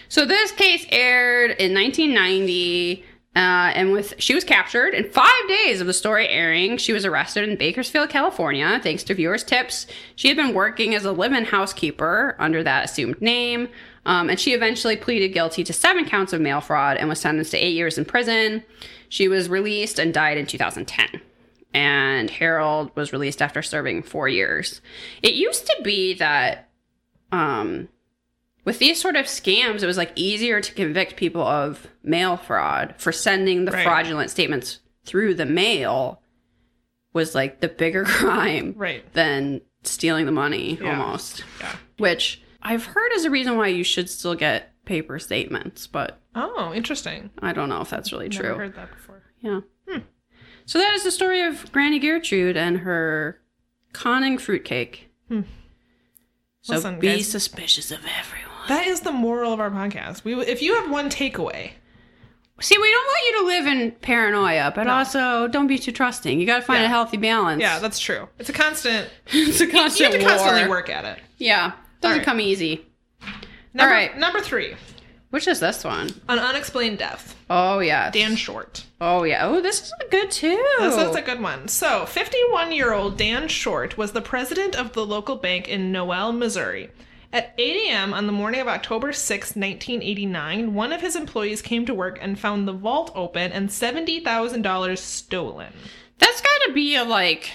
[0.09, 3.03] So this case aired in 1990,
[3.35, 3.39] uh,
[3.75, 6.77] and with she was captured in five days of the story airing.
[6.77, 9.87] She was arrested in Bakersfield, California, thanks to viewers' tips.
[10.15, 13.67] She had been working as a live-in housekeeper under that assumed name,
[14.05, 17.51] um, and she eventually pleaded guilty to seven counts of mail fraud and was sentenced
[17.51, 18.63] to eight years in prison.
[19.15, 21.21] She was released and died in 2010
[21.73, 24.81] and Harold was released after serving four years.
[25.23, 26.67] It used to be that
[27.31, 27.87] um,
[28.65, 32.95] with these sort of scams, it was like easier to convict people of mail fraud
[32.97, 33.85] for sending the Right.
[33.85, 36.21] fraudulent statements through the mail
[37.13, 39.09] was like the bigger crime Right.
[39.13, 40.99] than stealing the money Yeah.
[41.01, 41.41] almost.
[41.61, 41.73] Yeah.
[41.99, 46.73] Which I've heard is a reason why you should still get paper statements, but Oh,
[46.73, 47.29] interesting.
[47.41, 48.55] I don't know if that's really Never true.
[48.55, 49.23] heard that before.
[49.41, 49.61] Yeah.
[49.87, 49.99] Hmm.
[50.65, 53.39] So that is the story of Granny Gertrude and her
[53.93, 55.09] conning fruitcake.
[55.29, 55.41] Hmm.
[56.61, 57.27] So Listen, be guys.
[57.29, 58.51] suspicious of everyone.
[58.67, 60.23] That is the moral of our podcast.
[60.23, 61.71] We, if you have one takeaway,
[62.61, 66.39] See, we don't want you to live in paranoia, but also don't be too trusting.
[66.39, 66.85] You got to find Yeah.
[66.85, 67.59] a healthy balance.
[67.61, 68.29] yeah, that's true.
[68.39, 69.09] It's a constant.
[69.27, 69.73] it's a constant.
[69.73, 71.19] You constant have to constantly work at it.
[71.37, 72.25] Yeah, doesn't right.
[72.25, 72.85] come easy.
[73.73, 74.17] Number, right.
[74.17, 74.75] Number three,
[75.29, 76.09] Which is this one?
[76.29, 77.35] an unexplained death.
[77.49, 78.09] Oh yeah.
[78.11, 78.85] Dan Short.
[79.01, 79.47] Oh yeah.
[79.47, 80.63] Oh, this is a good too.
[80.79, 81.67] This is a good one.
[81.67, 86.31] So, 51 year old Dan Short was the president of the local bank in Noel,
[86.31, 86.89] Missouri.
[87.33, 88.13] At 8 a.m.
[88.13, 92.39] on the morning of October 6, 1989, one of his employees came to work and
[92.39, 95.73] found the vault open and $70,000 stolen.
[96.17, 97.51] That's got to be a like.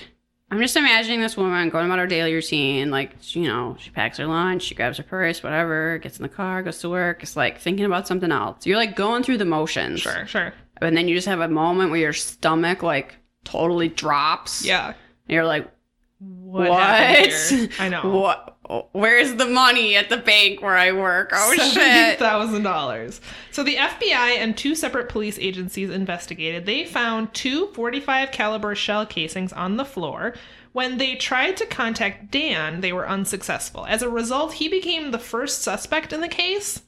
[0.50, 2.90] I'm just imagining this woman going about her daily routine.
[2.90, 6.28] Like, you know, she packs her lunch, she grabs her purse, whatever, gets in the
[6.28, 7.22] car, goes to work.
[7.22, 8.66] It's like thinking about something else.
[8.66, 10.00] You're like going through the motions.
[10.00, 10.52] Sure, sure.
[10.82, 14.64] And then you just have a moment where your stomach like totally drops.
[14.64, 14.86] Yeah.
[14.88, 14.94] And
[15.28, 15.70] you're like,
[16.18, 16.68] What?
[16.68, 16.80] what?
[17.78, 18.02] I know.
[18.10, 18.49] What?
[18.92, 21.30] Where's the money at the bank where I work?
[21.35, 22.18] Oh shit.
[22.18, 23.20] $70,000.
[23.50, 26.66] So the FBI and two separate police agencies investigated.
[26.66, 30.35] They found two 45 caliber shell casings on the floor.
[30.72, 33.87] When they tried to contact Dan, they were unsuccessful.
[33.87, 36.83] As a result, he became the first suspect in the case.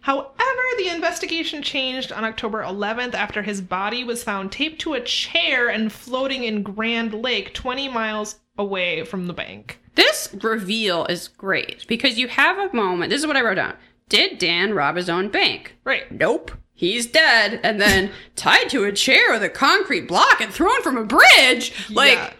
[0.00, 0.32] However,
[0.78, 5.68] the investigation changed on October 11th after his body was found taped to a chair
[5.68, 9.79] and floating in Grand Lake, 20 miles away from the bank.
[9.94, 13.10] This reveal is great because you have a moment.
[13.10, 13.74] This is what I wrote down.
[14.08, 15.76] Did Dan rob his own bank?
[15.84, 16.10] Right.
[16.10, 16.52] Nope.
[16.72, 20.96] He's dead and then tied to a chair with a concrete block and thrown from
[20.96, 21.72] a bridge.
[21.90, 22.32] Like, Yeah.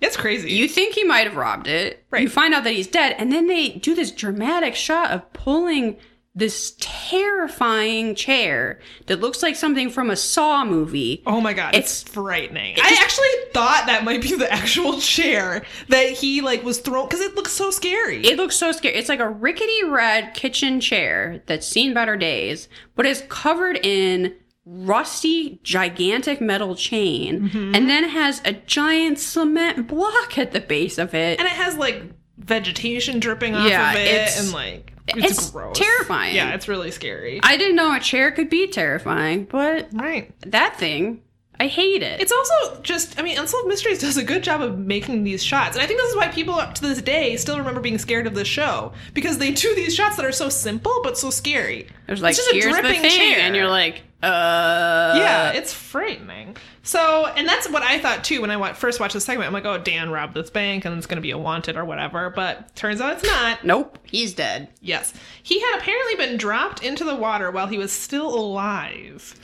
[0.00, 0.52] it's crazy.
[0.52, 2.04] you think he might have robbed it.
[2.10, 2.22] Right.
[2.22, 5.96] You find out that he's dead, and then they do this dramatic shot of pulling
[6.36, 11.22] this terrifying chair that looks like something from a Saw movie.
[11.26, 12.74] Oh my god, it's, It's- frightening.
[12.76, 17.06] it I actually thought that might be the actual chair that he like was thrown
[17.08, 18.24] because it looks so scary.
[18.26, 18.94] It looks so scary.
[18.96, 24.34] It's like a rickety red kitchen chair that's seen better days, but is covered in
[24.66, 27.74] rusty, gigantic metal chain, Mm-hmm.
[27.74, 31.38] and then has a giant cement block at the base of it.
[31.38, 32.02] and it has like
[32.38, 36.34] vegetation dripping off Yeah, of it, it's- and like it's, it's gross, terrifying.
[36.34, 37.40] Yeah, it's really scary.
[37.42, 40.32] I didn't know a chair could be terrifying, but right.
[40.42, 41.22] that thing,
[41.58, 42.20] I hate it.
[42.20, 45.76] It's also just, I mean, Unsolved Mysteries does a good job of making these shots.
[45.76, 48.26] And I think this is why people up to this day still remember being scared
[48.26, 48.92] of this show.
[49.14, 51.88] Because they do these shots that are so simple but so scary.
[52.06, 53.40] There's like, it's just a here's the dripping thing, chair.
[53.40, 56.56] and you're like, uh, yeah, it's frightening.
[56.82, 59.46] So, and that's what I thought too when I first watched this segment.
[59.46, 61.84] I'm like, oh, Dan robbed this bank and it's going to be a wanted or
[61.84, 62.30] whatever.
[62.30, 63.64] But turns out it's not.
[63.64, 64.68] nope, he's dead.
[64.80, 65.12] Yes.
[65.42, 69.34] He had apparently been dropped into the water while he was still alive.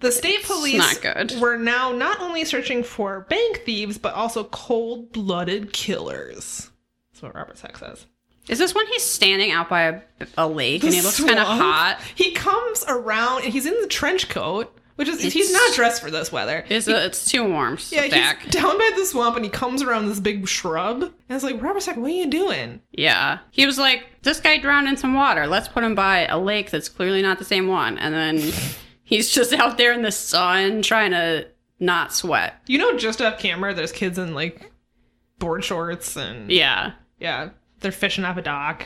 [0.00, 1.40] The state police not good.
[1.40, 6.70] were now not only searching for bank thieves, but also cold blooded killers.
[7.12, 8.06] That's what Robert Stack says.
[8.48, 10.00] Is this when he's standing out by a,
[10.38, 12.00] a lake and he looks kind of hot?
[12.14, 16.10] He comes around and he's in the trench coat, which is, he's not dressed for
[16.10, 16.64] this weather.
[16.68, 17.78] It's, it's too warm.
[17.90, 21.02] Yeah, he's down by the swamp and he comes around this big shrub.
[21.02, 22.80] And it's like, Robert Stack, what are you doing?
[22.92, 23.38] Yeah.
[23.50, 25.46] He was like, this guy drowned in some water.
[25.46, 27.98] Let's put him by a lake that's clearly not the same one.
[27.98, 28.52] And then
[29.02, 31.48] he's just out there in the sun trying to
[31.80, 32.54] not sweat.
[32.68, 34.70] You know, just off camera, there's kids in like
[35.40, 37.50] board shorts and yeah, Yeah.
[37.86, 38.84] They're fishing off a dock.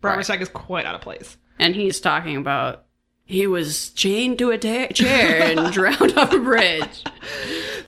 [0.00, 0.40] Robert Right.
[0.40, 1.36] Is quite out of place.
[1.58, 2.86] And he's talking about
[3.26, 7.04] he was chained to a ta- chair and drowned off a bridge.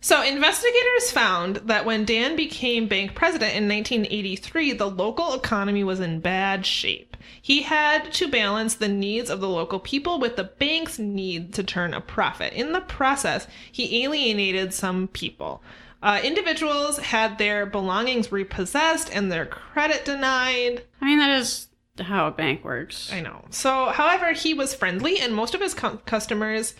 [0.02, 5.98] So, investigators found that when Dan became bank president in 1983, the local economy was
[5.98, 7.16] in bad shape.
[7.40, 11.62] He had to balance the needs of the local people with the bank's need to
[11.64, 12.52] turn a profit.
[12.52, 15.62] In the process, he alienated some people.
[16.02, 20.82] Uh, individuals had their belongings repossessed and their credit denied.
[21.00, 21.68] I mean, that is
[22.00, 23.12] how a bank works.
[23.12, 23.44] I know.
[23.50, 26.74] So, however, he was friendly, and most of his cu- customers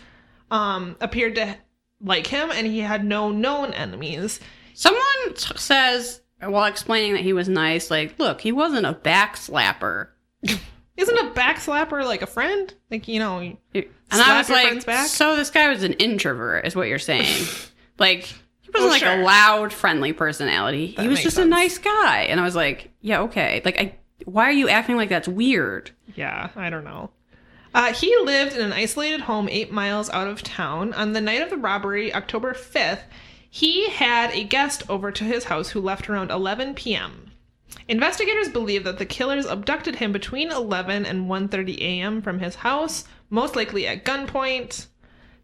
[0.51, 1.57] um, appeared to
[2.01, 4.41] like him, and he had no known enemies.
[4.73, 10.15] Someone t- says while explaining that he was nice, like, look, he wasn't a backslapper.
[10.97, 12.73] Isn't a backslapper like a friend?
[12.91, 16.89] Like you know, And I was like, so this guy was an introvert, is what
[16.89, 17.47] you're saying.
[17.99, 18.33] like,
[18.75, 19.21] he wasn't Oh, like sure.
[19.21, 20.95] a loud, friendly personality.
[20.97, 22.23] That he was just a nice guy.
[22.29, 23.63] And I was like, yeah, okay.
[23.65, 23.95] Like, I,
[24.25, 25.91] why are you acting like that's weird?
[26.15, 27.11] Yeah, I don't know.
[27.73, 30.93] Uh, he lived in an isolated home eight miles out of town.
[30.95, 33.03] On the night of the robbery, October 5th,
[33.49, 37.31] he had a guest over to his house who left around 11 p.m.
[37.89, 42.23] Investigators believe that the killers abducted him between 11 and 1:30 a.m.
[42.23, 44.87] from his house, most likely at gunpoint.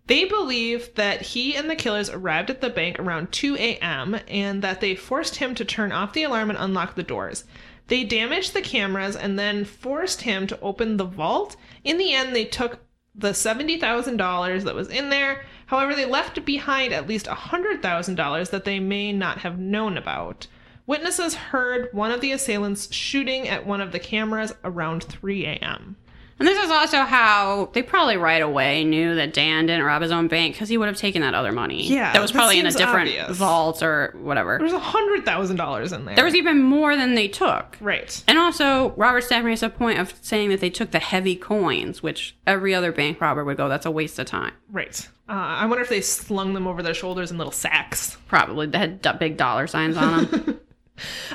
[0.07, 4.19] They believe that he and the killers arrived at the bank around 2 a.m.
[4.29, 7.45] and that they forced him to turn off the alarm and unlock the doors.
[7.89, 11.57] They damaged the cameras and then forced him to open the vault.
[11.83, 12.81] In the end, they took
[13.15, 15.45] the $70,000 that was in there.
[15.67, 20.47] However, they left behind at least $100,000 that they may not have known about.
[20.87, 25.97] Witnesses heard one of the assailants shooting at one of the cameras around 3 a.m.
[26.39, 30.13] And this is also how they probably right away knew that Dan didn't rob his
[30.13, 31.87] own bank because he would have taken that other money.
[31.89, 33.37] Yeah, That was probably in a different obvious.
[33.39, 34.59] vault or whatever.
[34.59, 36.15] There's $100,000 in there.
[36.15, 37.77] There was even more than they took.
[37.81, 38.23] Right.
[38.29, 42.03] And also, Robert Stack makes a point of saying that they took the heavy coins,
[42.03, 44.53] which every other bank robber would go, that's a waste of time.
[44.71, 45.09] Right.
[45.29, 48.17] Uh, I wonder if they slung them over their shoulders in little sacks.
[48.29, 48.67] Probably.
[48.67, 50.61] They had d- big dollar signs on them.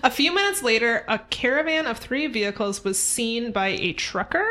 [0.03, 4.47] A few minutes later, a caravan of three vehicles was seen by a trucker.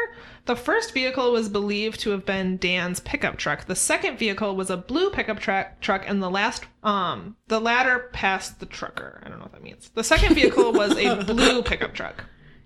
[0.47, 3.66] The first vehicle was believed to have been Dan's pickup truck.
[3.66, 8.09] The second vehicle was a blue pickup truck, truck, and the last, um, the latter
[8.12, 9.22] passed the trucker.
[9.24, 9.91] I don't know what that means.
[9.95, 12.24] The second vehicle was a blue pickup truck.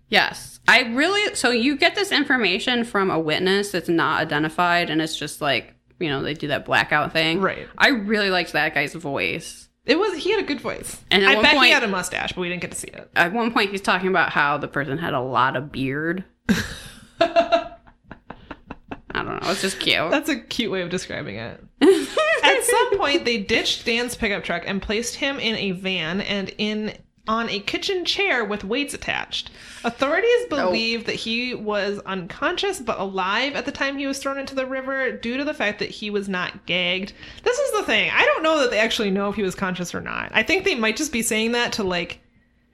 [0.08, 0.60] yes.
[0.66, 1.34] I really.
[1.34, 5.74] So you get this information from a witness that's not identified, and it's just like,
[6.00, 7.40] you know, they do that blackout thing.
[7.40, 7.68] Right.
[7.76, 9.68] I really liked that guy's voice.
[9.84, 11.88] It was he had a good voice, And at I bet point- he had a
[11.88, 13.10] mustache, but we didn't get to see it.
[13.14, 16.24] At one point, he's talking about how the person had a lot of beard.
[17.20, 17.76] I
[19.22, 19.50] don't know.
[19.50, 20.10] It's just cute.
[20.10, 21.64] That's a cute way of describing it.
[22.42, 26.52] At some point, they ditched Dan's pickup truck and placed him in a van and
[26.58, 26.96] in
[27.26, 29.50] on a kitchen chair with weights attached.
[29.82, 34.54] Authorities believe that he was unconscious but alive at the time he was thrown into
[34.54, 37.14] the river due to the fact that he was not gagged.
[37.42, 38.10] This is the thing.
[38.12, 40.32] I don't know that they actually know if he was conscious or not.
[40.34, 42.20] I think they might just be saying that to like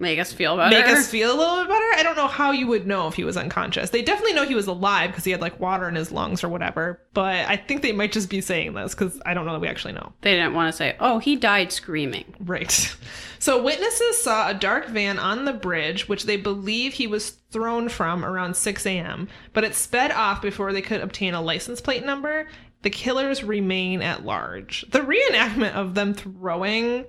[0.01, 0.75] Make us feel better.
[0.75, 1.87] make us feel a little bit better.
[1.95, 3.91] I don't know how you would know if he was unconscious.
[3.91, 6.49] They definitely know he was alive because he had like water in his lungs or
[6.49, 7.01] whatever.
[7.13, 9.69] But I think they might just be saying this because I don't know that we
[9.69, 10.13] actually know.
[10.23, 12.35] They didn't want to say, oh, he died screaming.
[12.41, 12.97] Right.
[13.41, 17.89] So witnesses saw a dark van on the bridge, which they believe he was thrown
[17.89, 22.05] from around 6 a.m., but it sped off before they could obtain a license plate
[22.05, 22.49] number.
[22.83, 24.85] The killers remain at large.
[24.91, 27.07] The reenactment of them throwing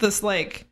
[0.00, 0.66] this like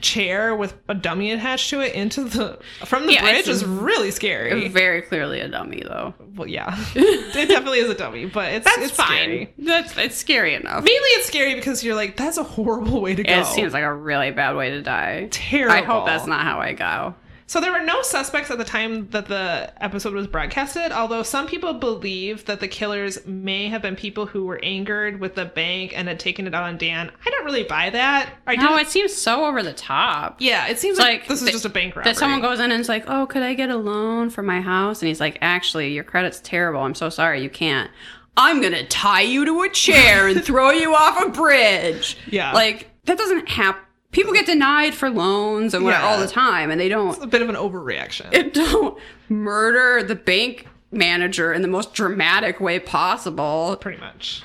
[0.00, 4.10] chair with a dummy attached to it into the from the Yeah, bridge is really
[4.12, 4.68] scary.
[4.68, 6.14] Very clearly a dummy, though.
[6.36, 9.06] well, yeah, it definitely is a dummy, but it's That's it's fine.
[9.08, 9.54] scary.
[9.58, 10.84] That's it's scary enough.
[10.84, 13.40] Mainly, it's scary because you're like, that's a horrible way to go.
[13.40, 15.28] It seems like a really bad way to die.
[15.32, 15.74] terrible.
[15.74, 17.14] I hope that's not how I go.
[17.48, 21.46] So there were no suspects at the time that the episode was broadcasted, although some
[21.46, 25.92] people believe that the killers may have been people who were angered with the bank
[25.96, 27.10] and had taken it out on Dan.
[27.24, 28.34] I don't really buy that.
[28.46, 30.36] I No, it seems so over the top.
[30.40, 32.12] yeah, it seems like, like this is th- just a bank robbery.
[32.12, 34.60] That someone goes in and is like, "Oh, could I get a loan for my
[34.60, 36.82] house?" And he's like, "Actually, your credit's terrible.
[36.82, 37.90] I'm so sorry, you can't."
[38.36, 42.18] I'm gonna tie you to a chair and throw you off a bridge.
[42.30, 42.52] Yeah.
[42.52, 43.80] like that doesn't happen.
[44.12, 46.02] People get denied for loans and Yeah.
[46.02, 48.32] all the time, and they don't It's a bit of an overreaction.
[48.32, 48.98] It don't
[49.28, 53.76] murder the bank manager in the most dramatic way possible.
[53.80, 54.42] pretty much.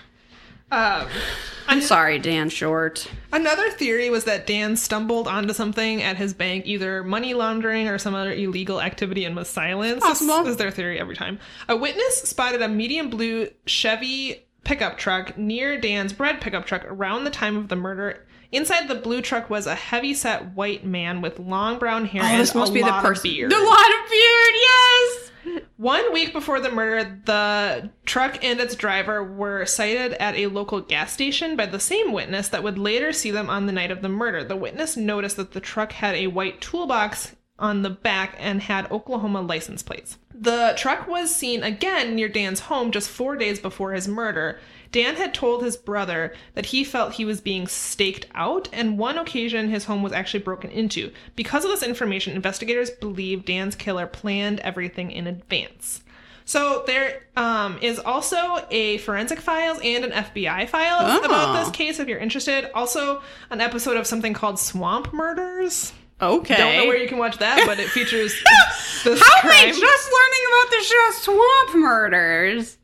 [0.72, 1.06] Um,
[1.68, 3.08] I'm sorry, Dan Short.
[3.32, 7.98] Another theory was that Dan stumbled onto something at his bank, either money laundering or
[8.00, 10.02] some other illegal activity, and was silenced.
[10.02, 10.40] Possible.
[10.44, 11.40] This is their theory every time.
[11.70, 17.24] A witness spotted a medium blue Chevy pickup truck near Dan's bread pickup truck around
[17.24, 18.26] the time of the murder.
[18.54, 22.36] Inside the blue truck was a heavy-set white man with long brown hair oh, and
[22.36, 23.32] Oh, this must be the person.
[23.32, 23.52] beard.
[23.52, 25.32] The lot of beard, yes.
[25.78, 30.80] One week before the murder, the truck and its driver were sighted at a local
[30.80, 34.02] gas station by the same witness that would later see them on the night of
[34.02, 34.44] the murder.
[34.44, 38.90] The witness noticed that the truck had a white toolbox on the back and had
[38.92, 40.18] Oklahoma license plates.
[40.34, 44.60] The truck was seen again near Dan's home just four days before his murder.
[44.94, 49.18] Dan had told his brother that he felt he was being staked out, and one
[49.18, 51.12] occasion his home was actually broken into.
[51.36, 56.02] Because of this information, investigators believe Dan's killer planned everything in advance.
[56.46, 61.26] So there um, is also a forensic files and an FBI files Oh.
[61.26, 62.70] about this case if you're interested.
[62.76, 65.92] Also, an episode of something called Swamp Murders.
[66.22, 66.56] Okay.
[66.56, 68.34] Don't know where you can watch that, but it features
[69.04, 69.54] How am crime.
[69.54, 72.78] I just learning about the show Swamp Murders?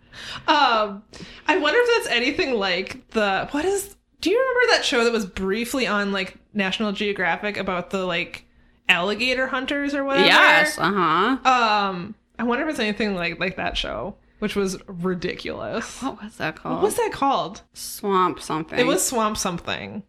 [0.47, 1.03] Um,
[1.47, 3.95] I wonder if that's anything like the what is?
[4.21, 8.45] Do you remember that show that was briefly on like National Geographic about the like
[8.87, 10.27] alligator hunters or whatever?
[10.27, 10.77] Yes.
[10.77, 11.49] Uh huh.
[11.49, 16.01] Um, I wonder if it's anything like like that show, which was ridiculous.
[16.01, 16.75] What was that called?
[16.75, 17.61] What was that called?
[17.73, 18.79] Swamp something.
[18.79, 20.03] It was Swamp something.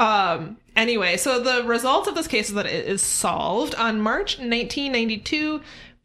[0.00, 3.74] Um, anyway, so the result of this case is that it is solved.
[3.74, 5.60] On March 1992,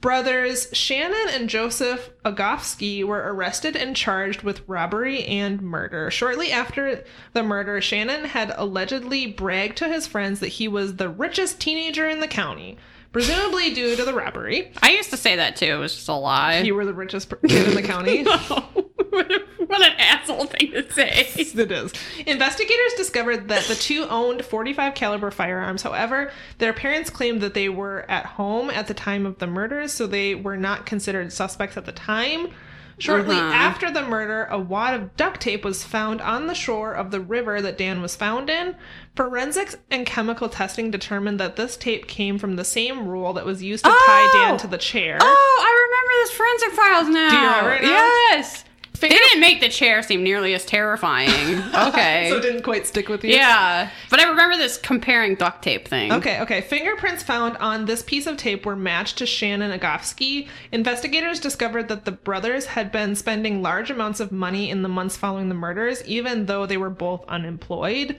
[0.06, 6.12] brothers Shannon and Joseph Agofsky were arrested and charged with robbery and murder.
[6.12, 7.04] Shortly after
[7.34, 12.08] the murder, Shannon had allegedly bragged to his friends that he was the richest teenager
[12.08, 12.78] in the county,
[13.12, 14.72] presumably due to the robbery.
[14.84, 15.74] I used to say that too.
[15.74, 16.60] It was just a lie.
[16.60, 18.28] You were the richest per- kid in the county.
[19.68, 21.28] what an asshole thing to say.
[21.36, 21.94] It is.
[22.26, 25.84] Investigators discovered that the two owned 45 caliber firearms.
[25.84, 29.94] However, their parents claimed that they were at home at the time of the murders,
[29.94, 32.50] so they were not considered suspects at the time.
[32.98, 33.52] Shortly Uh-huh.
[33.54, 37.20] after the murder, a wad of duct tape was found on the shore of the
[37.20, 38.74] river that Dan was found in.
[39.18, 43.62] Forensics and chemical testing determined that this tape came from the same roll that was
[43.62, 44.32] used to tie Oh!
[44.48, 45.18] Dan to the chair.
[45.22, 47.30] Oh, I remember this forensic files now.
[47.30, 47.90] Do you remember it now?
[48.32, 48.64] Yes.
[49.10, 51.62] They didn't make the chair seem nearly as terrifying.
[51.76, 52.28] Okay.
[52.30, 53.32] so it didn't quite stick with you.
[53.32, 53.90] yeah.
[54.10, 56.12] But I remember this comparing duct tape thing.
[56.12, 56.62] Okay, okay.
[56.62, 60.48] Fingerprints found on this piece of tape were matched to Shannon Agofsky.
[60.72, 65.18] Investigators discovered that the brothers had been spending large amounts of money in the months
[65.18, 68.18] following the murders, even though they were both unemployed.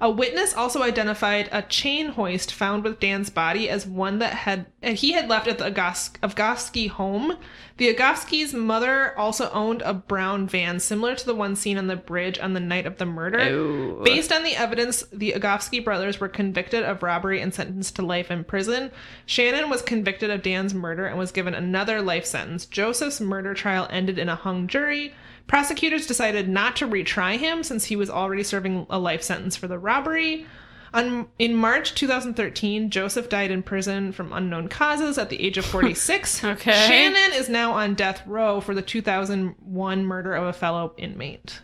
[0.00, 4.66] A witness also identified a chain hoist found with Dan's body as one that had
[4.82, 7.36] uh, he had left at the Agos- Agofsky home.
[7.78, 11.96] The Agofsky's mother also owned a brown van similar to the one seen on the
[11.96, 13.40] bridge on the night of the murder.
[13.40, 14.02] Ooh.
[14.04, 18.30] Based on the evidence, the Agofsky brothers were convicted of robbery and sentenced to life
[18.30, 18.90] in prison.
[19.24, 22.66] Shannon was convicted of Dan's murder and was given another life sentence.
[22.66, 25.14] Joseph's murder trial ended in a hung jury.
[25.46, 29.68] Prosecutors decided not to retry him since he was already serving a life sentence for
[29.68, 30.46] the robbery.
[30.94, 35.64] On, in March 2013, Joseph died in prison from unknown causes at the age of
[35.66, 36.42] 46.
[36.44, 36.72] Okay.
[36.88, 41.60] Shannon is now on death row for the 2001 murder of a fellow inmate.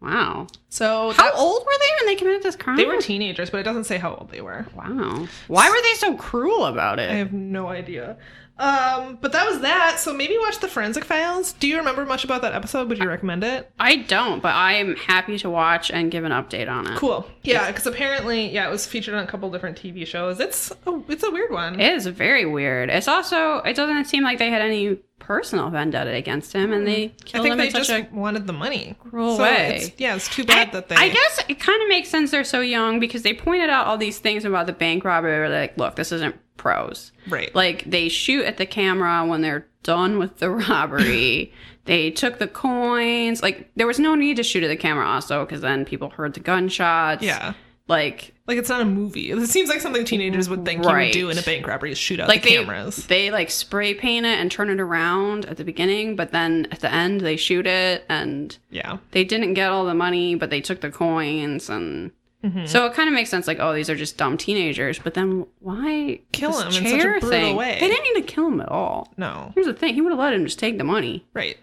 [0.00, 0.46] Wow.
[0.70, 2.76] So How that- old were they when they committed this crime?
[2.78, 4.66] they were teenagers, but it doesn't say how old they were.
[4.74, 5.26] Wow.
[5.46, 7.10] Why were they so cruel about it?
[7.10, 8.16] I have no idea.
[8.60, 9.98] Um, but that was that.
[9.98, 11.52] So maybe watch the Forensic Files.
[11.54, 12.88] Do you remember much about that episode?
[12.90, 13.70] Would you recommend it?
[13.80, 16.98] I don't, but I'm happy to watch and give an update on it.
[16.98, 17.26] Cool.
[17.42, 20.40] Yeah, because apparently, yeah, it was featured on a couple different TV shows.
[20.40, 21.80] It's a, it's a weird one.
[21.80, 22.90] It is very weird.
[22.90, 27.04] It's also it doesn't seem like they had any personal vendetta against him, and they
[27.04, 28.94] I killed think him they in such just a wanted the money.
[28.98, 29.76] cruel so way.
[29.76, 30.96] It's, yeah, it's too bad I, that they.
[30.96, 33.96] I guess it kind of makes sense they're so young because they pointed out all
[33.96, 35.30] these things about the bank robbery.
[35.38, 37.10] Where they're like, look, this isn't pros.
[37.26, 37.52] Right.
[37.54, 41.52] Like they shoot at the camera when they're done with the robbery.
[41.86, 43.42] they took the coins.
[43.42, 46.34] Like there was no need to shoot at the camera also because then people heard
[46.34, 47.22] the gunshots.
[47.22, 47.54] Yeah.
[47.88, 49.30] Like Like it's not a movie.
[49.30, 51.98] It seems like something teenagers would think you would do in a bank robbery is
[51.98, 53.06] shoot out like the they, cameras.
[53.06, 56.80] they like spray paint it and turn it around at the beginning, but then at
[56.80, 58.98] the end they shoot it and yeah.
[59.12, 62.12] they didn't get all the money, but they took the coins and
[62.44, 62.64] Mm-hmm.
[62.66, 63.46] so it kind of makes sense.
[63.46, 64.98] Like, oh, these are just dumb teenagers.
[64.98, 67.76] But then why Kill him in such a chair brutal way.
[67.78, 69.12] They didn't need to kill him at all.
[69.18, 69.52] No.
[69.54, 71.26] Here's the thing: he would have let him just take the money.
[71.34, 71.58] Right.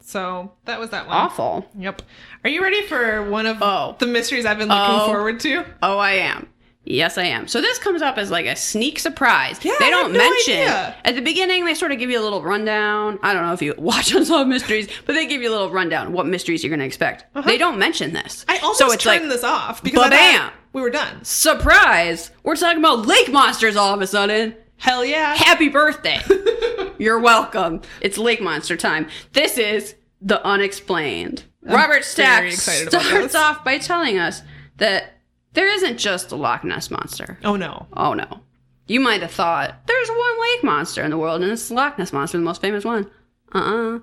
[0.00, 1.14] So that was that one.
[1.16, 1.66] Awful.
[1.78, 2.00] Yep.
[2.42, 3.96] Are you ready for one of Oh.
[3.98, 5.06] the mysteries I've been looking Oh.
[5.06, 5.64] forward to?
[5.82, 6.48] Oh, I am.
[6.90, 7.46] Yes, I am.
[7.48, 9.62] So this comes up as like a sneak surprise.
[9.62, 10.96] Yeah, they don't no mention idea.
[11.04, 11.66] at the beginning.
[11.66, 13.18] They sort of give you a little rundown.
[13.22, 16.12] I don't know if you watch Unsolved Mysteries, but they give you a little rundown
[16.12, 17.26] what mysteries you're going to expect.
[17.44, 18.44] They don't mention this.
[18.48, 18.58] Uh-huh.
[18.58, 21.22] I almost so it's turned like this off because thought we were done.
[21.24, 22.30] surprise.
[22.42, 24.56] We're talking about lake monsters all of a sudden.
[24.78, 25.34] Hell yeah.
[25.34, 26.20] Happy birthday.
[26.98, 27.82] You're welcome.
[28.00, 29.08] It's lake monster time.
[29.32, 31.44] This is the unexplained.
[31.62, 34.42] Robert Stack very excited about starts off by telling us
[34.78, 35.17] that
[35.54, 37.38] there isn't just a Loch Ness monster.
[37.44, 37.86] oh no.
[37.92, 38.40] Oh no.
[38.86, 41.98] You might have thought there's one lake monster in the world, and it's the Loch
[41.98, 43.10] Ness monster, the most famous one.
[43.54, 43.98] Uh uh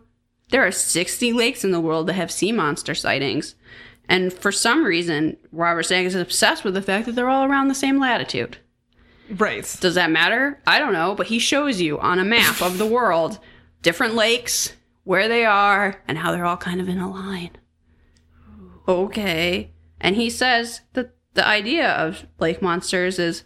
[0.50, 3.56] There are 60 lakes in the world that have sea monster sightings.
[4.08, 7.68] And for some reason, Robert Stack is obsessed with the fact that they're all around
[7.70, 8.58] the same latitude.
[9.28, 9.64] Right.
[9.82, 10.62] Does that matter?
[10.68, 13.40] I don't know, but he shows you on a map of the world
[13.82, 14.74] different lakes,
[15.04, 17.52] where they are, and how they're all kind of in a line.
[18.88, 19.72] okay.
[20.00, 23.44] And he says that the idea of lake monsters is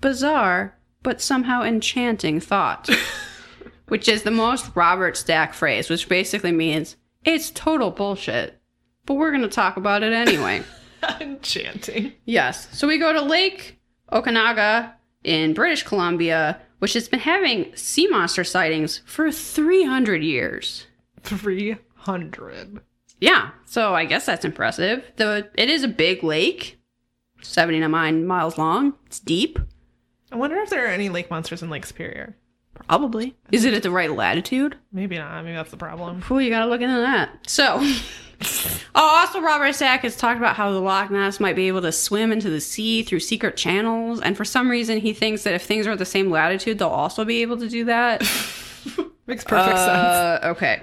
[0.00, 2.88] bizarre, but somehow enchanting thought,
[3.88, 8.60] which is the most Robert Stack phrase, which basically means it's total bullshit,
[9.06, 10.62] but we're going to talk about it anyway.
[11.20, 12.12] Enchanting.
[12.26, 12.68] yes.
[12.76, 13.80] So we go to Lake
[14.12, 14.90] Okanagan
[15.24, 20.86] in British Columbia, which has been having sea monster sightings for 300 years.
[21.22, 22.80] 300.
[23.20, 25.04] Yeah, so I guess that's impressive.
[25.16, 26.79] The it is a big lake,
[27.42, 28.94] 79 miles long.
[29.06, 29.58] It's deep.
[30.32, 32.36] I wonder if there are any lake monsters in Lake Superior.
[32.74, 33.36] Probably.
[33.52, 34.76] Is it at the right latitude?
[34.92, 35.44] Maybe not.
[35.44, 36.22] Maybe that's the problem.
[36.30, 37.30] Ooh, you gotta look into that.
[37.46, 37.78] So,
[38.94, 41.92] oh, also Robert Stack has talked about how the Loch Ness might be able to
[41.92, 45.62] swim into the sea through secret channels, and for some reason he thinks that if
[45.62, 48.20] things are at the same latitude, they'll also be able to do that.
[49.26, 49.80] Makes perfect sense.
[49.80, 50.82] Uh, okay.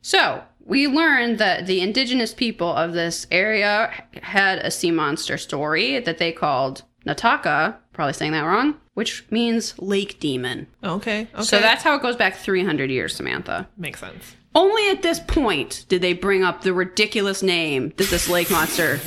[0.00, 3.92] So we learned that the indigenous people of this area
[4.22, 9.74] had a sea monster story that they called Nataka, probably saying that wrong, which means
[9.78, 10.66] lake demon.
[10.84, 11.22] Okay.
[11.34, 11.42] Okay.
[11.42, 13.68] So that's how it goes back 300 years, Samantha.
[13.76, 14.36] makes sense.
[14.54, 19.00] Only at this point did they bring up the ridiculous name that this lake monster.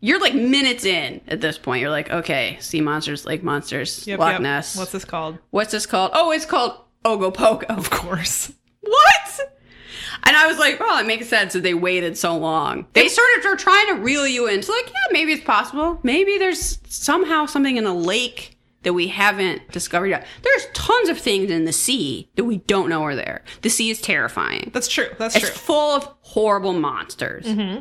[0.00, 1.80] You're like minutes in at this point.
[1.82, 4.40] You're like, okay, sea monsters, lake monsters, Yep, Loch yep.
[4.40, 4.76] Ness.
[4.76, 5.38] What's this called?
[5.50, 6.12] What's this called?
[6.14, 7.64] Oh, it's called Ogopogo.
[7.64, 8.52] Of course.
[8.80, 9.40] What?
[10.24, 12.86] And I was like, well, it makes sense that they waited so long.
[12.92, 16.00] They sort of are trying to reel you into like, yeah, maybe it's possible.
[16.02, 20.26] Maybe there's somehow something in a lake that we haven't discovered yet.
[20.42, 23.42] There's tons of things in the sea that we don't know are there.
[23.62, 24.70] The sea is terrifying.
[24.72, 25.08] That's true.
[25.18, 25.52] That's It's true.
[25.52, 27.44] It's full of horrible monsters.
[27.46, 27.80] Mm-hmm.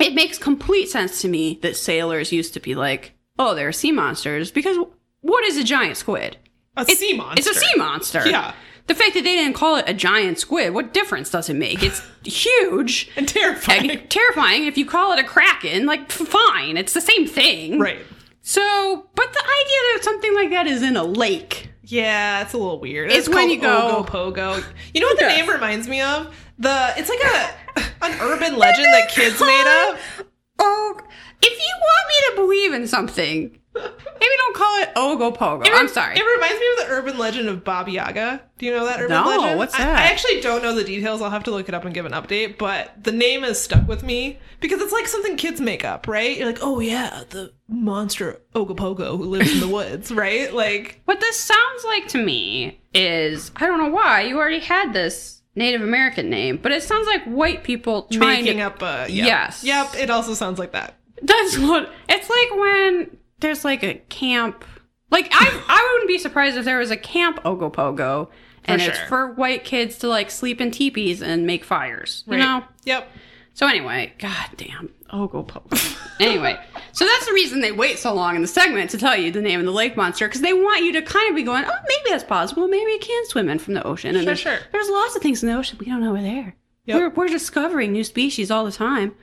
[0.00, 3.72] It makes complete sense to me that sailors used to be like, oh, there are
[3.72, 4.76] sea monsters because
[5.20, 6.36] what is a giant squid?
[6.76, 7.38] A sea monster.
[7.38, 8.28] It's a sea monster.
[8.28, 8.52] Yeah.
[8.86, 11.82] The fact that they didn't call it a giant squid, what difference does it make?
[11.82, 13.10] It's huge.
[13.16, 13.90] And terrifying.
[13.90, 14.66] and terrifying.
[14.66, 17.78] If you call it a kraken, like fine, it's the same thing.
[17.78, 17.98] right.
[18.42, 21.70] So, but the idea that something like that is in a lake.
[21.82, 23.10] Yeah, it's a little weird.
[23.10, 24.62] It's when you go- Ogo Pogo.
[24.92, 26.34] You know what the name reminds me of?
[26.58, 29.98] The it's like a an urban legend that kids made up.
[30.58, 30.96] Oh,
[31.42, 35.62] if you want me to believe in something, maybe don't call it Ogo Pogo.
[35.66, 36.16] I'm sorry.
[36.16, 38.42] It reminds me of the urban legend of Baba Yaga.
[38.58, 39.58] Do you know that urban No, legend?
[39.58, 39.96] what's I- that?
[39.96, 41.20] I, actually don't know the details.
[41.20, 42.56] I'll have to look it up and give an update.
[42.58, 46.36] But the name is stuck with me because it's like something kids make up, right?
[46.36, 50.52] You're like, oh yeah, the monster Ogopogo who lives in the woods, right?
[50.52, 54.92] Like, What this sounds like to me is I don't know why you already had
[54.92, 58.64] this Native American name, but it sounds like white people trying making to.
[58.64, 59.26] up a yep.
[59.26, 59.64] Yes.
[59.64, 59.94] Yep.
[59.96, 60.94] It also sounds like that.
[61.22, 64.64] That's what it's like when there's like a camp.
[65.10, 68.28] Like I, I wouldn't be surprised if there was a camp Ogopogo,
[68.64, 72.24] and it's for white kids to like sleep in teepees and make fires.
[72.26, 72.38] You Right.
[72.40, 72.64] know.
[72.84, 73.08] Yep.
[73.52, 75.96] So anyway, god damn, Ogopogo.
[76.20, 76.58] anyway,
[76.90, 79.40] so that's the reason they wait so long in the segment to tell you the
[79.42, 81.70] name of the lake monster because they want you to kind of be going, oh,
[81.88, 82.66] maybe that's possible.
[82.66, 84.16] Maybe it can swim in from the ocean.
[84.16, 84.58] And Sure, there's, sure.
[84.72, 86.56] there's lots of things in the ocean we don't know are there.
[86.86, 86.98] Yep.
[86.98, 89.14] We're, we're discovering new species all the time.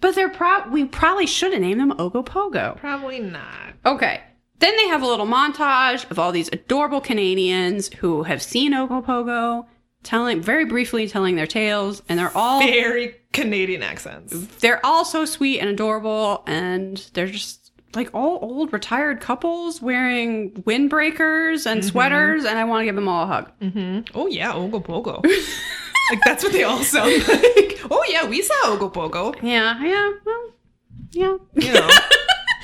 [0.00, 2.76] But they're pro- we probably should have named them Ogopogo.
[2.78, 3.74] Probably not.
[3.84, 4.20] Okay.
[4.60, 9.66] Then they have a little montage of all these adorable Canadians who have seen Ogopogo,
[10.02, 14.32] telling very briefly telling their tales, and they're all Very Canadian accents.
[14.58, 20.52] they're all so sweet and adorable, and they're just like all old retired couples wearing
[20.62, 21.88] windbreakers and mm-hmm.
[21.88, 23.50] sweaters, and I want to give them all a hug.
[23.60, 24.16] Mm-hmm.
[24.16, 25.24] Oh yeah, Ogopogo.
[26.10, 27.80] like that's what they all sound like.
[27.90, 29.34] Oh yeah, we saw Ogopogo.
[29.42, 30.50] Yeah, yeah, well,
[31.12, 31.36] yeah.
[31.54, 31.88] You know,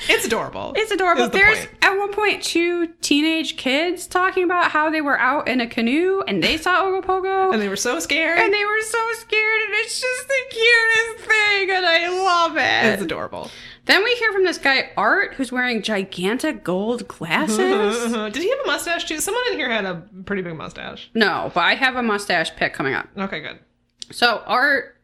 [0.09, 0.73] it's adorable.
[0.75, 1.23] It's adorable.
[1.23, 1.77] Is the There's point.
[1.81, 6.21] at one point two teenage kids talking about how they were out in a canoe
[6.27, 7.51] and they saw Ogopogo.
[7.53, 8.39] and they were so scared.
[8.39, 12.93] and they were so scared, and it's just the cutest thing, and I love it.
[12.93, 13.49] it's adorable.
[13.85, 17.57] Then we hear from this guy Art, who's wearing gigantic gold glasses.
[17.57, 18.31] Mm-hmm, mm-hmm.
[18.33, 19.19] Did he have a mustache too?
[19.21, 21.09] Someone in here had a pretty big mustache.
[21.13, 23.07] no, but I have a mustache pick coming up.
[23.17, 23.59] Okay, good.
[24.11, 24.97] So Art,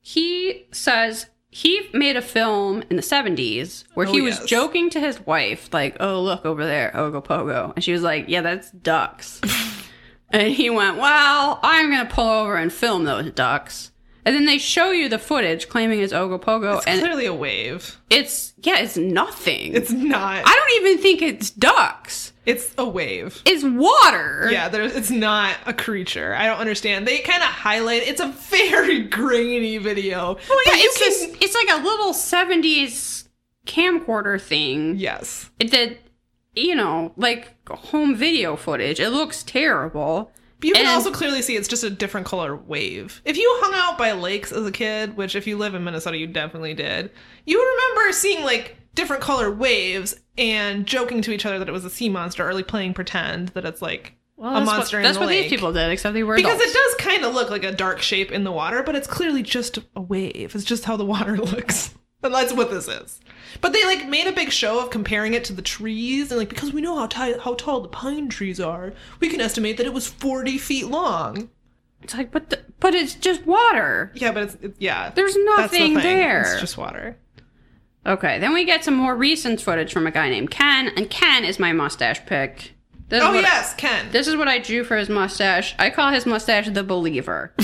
[0.00, 4.46] he says he made a film in the 70s where he Oh, was yes.
[4.46, 7.74] joking to his wife, like, oh, look over there, Ogopogo.
[7.74, 9.38] And she was like, yeah, that's ducks.
[10.30, 13.90] and he went, well, I'm going to pull over and film those ducks.
[14.24, 18.00] And then they show you the footage claiming it's Ogopogo, It's and clearly a wave.
[18.08, 19.74] it's, yeah, it's nothing.
[19.74, 20.42] It's not.
[20.46, 22.32] I don't even think it's ducks.
[22.46, 23.42] it's a wave.
[23.44, 24.48] It's water.
[24.50, 26.34] Yeah, there's, it's not a creature.
[26.34, 27.06] I don't understand.
[27.06, 28.02] They kind of highlight.
[28.02, 30.34] It's a very grainy video.
[30.34, 33.28] Well, yeah, it's, can- just, it's like a little 70s
[33.66, 34.96] camcorder thing.
[34.96, 35.50] yes.
[35.60, 35.98] it did
[36.54, 40.30] you know like home video footage it looks terrible
[40.62, 43.20] You can And- also clearly see it's just a different color wave.
[43.24, 46.16] If you hung out by lakes as a kid, which if you live in Minnesota,
[46.16, 47.10] you definitely did,
[47.46, 51.84] you remember seeing like different color waves and joking to each other that it was
[51.84, 55.02] a sea monster or like playing pretend that it's like Well, a monster what, in
[55.02, 55.14] the lake.
[55.14, 56.70] that's what these people did, except they were because adults.
[56.70, 59.42] it does kind of look like a dark shape in the water, but it's clearly
[59.42, 60.54] just a wave.
[60.54, 61.94] It's just how the water looks.
[62.22, 63.20] And that's what this is.
[63.60, 66.48] But they like made a big show of comparing it to the trees and like
[66.48, 69.86] because we know how ti- how tall the pine trees are, we can estimate that
[69.86, 71.50] it was 40 feet long.
[72.02, 74.10] It's like, but the, but it's just water.
[74.14, 75.10] Yeah, but it's it, yeah.
[75.10, 76.42] There's That's the nothing there.
[76.42, 77.16] It's just water.
[78.04, 81.44] Okay, then we get some more recent footage from a guy named Ken, and Ken
[81.44, 82.72] is my mustache pick.
[83.08, 84.10] This Oh yes, Ken.
[84.10, 85.74] This is what I drew for his mustache.
[85.78, 87.52] I call his mustache the believer.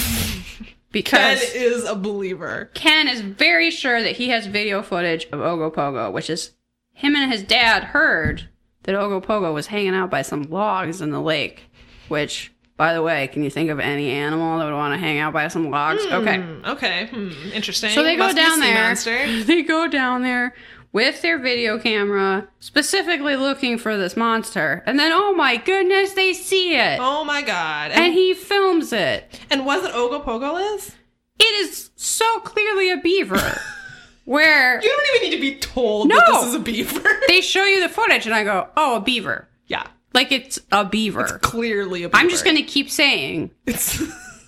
[1.03, 2.71] Ken is a believer.
[2.75, 6.53] Ken is very sure that he has video footage of Ogopogo, which is
[6.93, 8.49] him and his dad heard
[8.85, 11.65] that Ogopogo was hanging out by some logs in the lake.
[12.09, 15.19] Which, by the way, can you think of any animal that would want to hang
[15.19, 16.05] out by some logs?
[16.07, 16.39] Okay.
[16.39, 17.07] Hmm, okay.
[17.07, 17.91] Hmm, interesting.
[17.91, 18.75] So they go Must down there.
[18.75, 19.27] monster.
[19.45, 20.55] They go down there
[20.99, 24.83] with their video camera, specifically looking for this monster.
[24.85, 26.99] And then, oh my goodness, they see it.
[27.01, 27.93] Oh my god.
[27.93, 29.39] And, And he films it.
[29.49, 30.97] and was it Ogopogo is?
[31.39, 33.61] It is so clearly a beaver.
[34.25, 36.17] where You don't even need to be told No.
[36.17, 37.09] that this is a beaver.
[37.29, 39.49] they show you the footage, and I go, oh, a beaver.
[39.69, 39.87] yeah.
[40.15, 41.21] Like it's a beaver.
[41.21, 42.17] It's clearly a beaver.
[42.17, 44.03] I'm just going to keep saying It's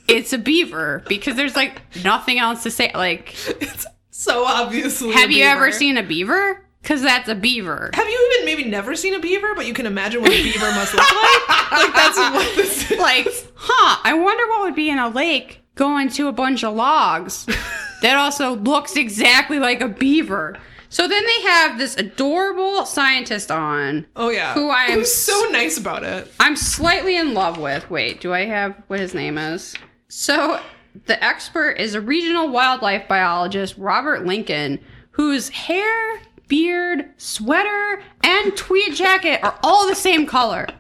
[0.09, 2.91] it's a beaver because there's like nothing else to say.
[2.93, 3.87] Like, it's
[4.21, 5.13] so obviously.
[5.13, 6.63] have you ever seen a beaver?
[6.83, 7.91] Because that's a beaver.
[7.95, 10.71] Have you even maybe never seen a beaver, but you can imagine what a beaver
[10.75, 11.49] must look like?
[11.73, 12.99] like that's what this is.
[12.99, 16.75] like, huh, I wonder what would be in a lake going to a bunch of
[16.75, 17.47] logs
[18.03, 20.59] that also looks exactly like a beaver.
[20.91, 24.07] So then they have this adorable scientist on.
[24.17, 24.53] Oh yeah.
[24.53, 26.31] Who I am Who's so nice about it.
[26.39, 27.89] I'm slightly in love with.
[27.89, 29.75] Wait, do I have what his name is?
[30.09, 30.61] So
[31.07, 34.79] the expert is a regional wildlife biologist, Robert Lincoln,
[35.13, 40.67] whose hair, beard, sweater, and tweed jacket are all the same color.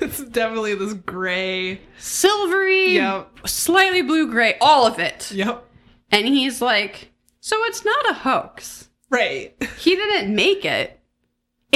[0.00, 1.80] It's definitely this gray.
[1.98, 3.48] Silvery, Yep.
[3.48, 5.30] slightly blue gray, all of it.
[5.32, 5.64] Yep.
[6.12, 8.88] And he's like, so it's not a hoax.
[9.10, 9.54] Right.
[9.78, 10.98] He didn't make it.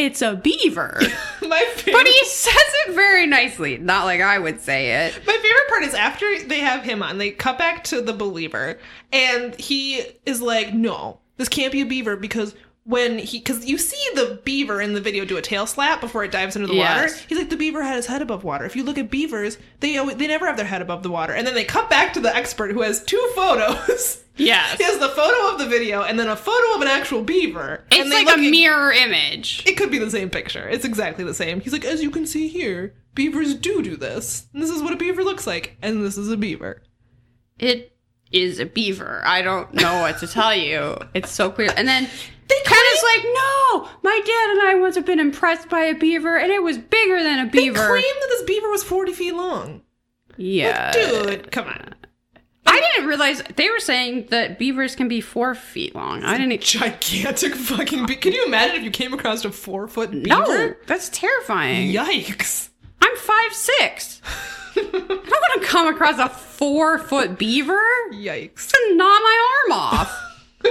[0.00, 0.98] It's a beaver.
[1.42, 1.92] My favorite.
[1.92, 2.54] but he says
[2.86, 5.20] it very nicely, not like I would say it.
[5.26, 8.78] My favorite part is after they have him on, they cut back to the believer,
[9.12, 12.54] and he is like, "No, this can't be a beaver because
[12.90, 16.24] when he, because you see the beaver in the video do a tail slap before
[16.24, 17.12] it dives into the Yes.
[17.12, 17.24] water.
[17.28, 18.64] He's like, the beaver had his head above water.
[18.64, 21.32] If you look at beavers, they always, they never have their head above the water.
[21.32, 24.24] And then they cut back to the expert who has two photos.
[24.36, 24.78] Yes.
[24.78, 27.84] he has the photo of the video and then a photo of an actual beaver.
[27.90, 29.62] It's and like a at- mirror image.
[29.66, 30.66] It could be the same picture.
[30.68, 31.60] It's exactly the same.
[31.60, 34.46] He's like, as you can see here, beavers do do this.
[34.54, 36.82] And this is what a beaver looks like, and this is a beaver.
[37.58, 37.89] It
[38.32, 39.22] is a beaver.
[39.24, 40.96] I don't know what to tell you.
[41.14, 41.70] It's so clear.
[41.76, 42.08] And then
[42.50, 45.94] They Ken is like, no, my dad and I once have been impressed by a
[45.94, 47.78] beaver, and it was bigger than a beaver.
[47.78, 49.82] They claim that this beaver was 40 feet long.
[50.36, 50.90] yeah.
[50.90, 51.94] Dude, come on.
[52.66, 56.24] I didn't realize they were saying that beavers can be four feet long.
[56.24, 56.60] I didn't.
[56.60, 58.20] Gigantic fucking beaver.
[58.20, 60.28] Can you imagine if you came across a four foot beaver?
[60.28, 61.92] No, that's terrifying.
[61.92, 62.69] Yikes.
[63.02, 64.20] I'm five six.
[64.76, 67.80] I don't want to come across a four foot beaver.
[68.12, 68.72] Yikes.
[68.74, 70.22] And gnaw my arm off.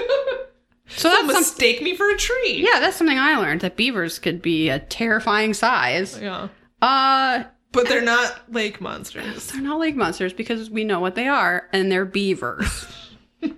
[0.91, 2.67] So that's some, Mistake me for a tree.
[2.67, 6.19] yeah, that's something I learned that beavers could be a terrifying size.
[6.19, 6.47] Yeah.
[6.81, 9.51] Uh, But they're not lake monsters.
[9.51, 12.87] they're not lake monsters because we know what they are, and they're beavers.
[13.41, 13.53] and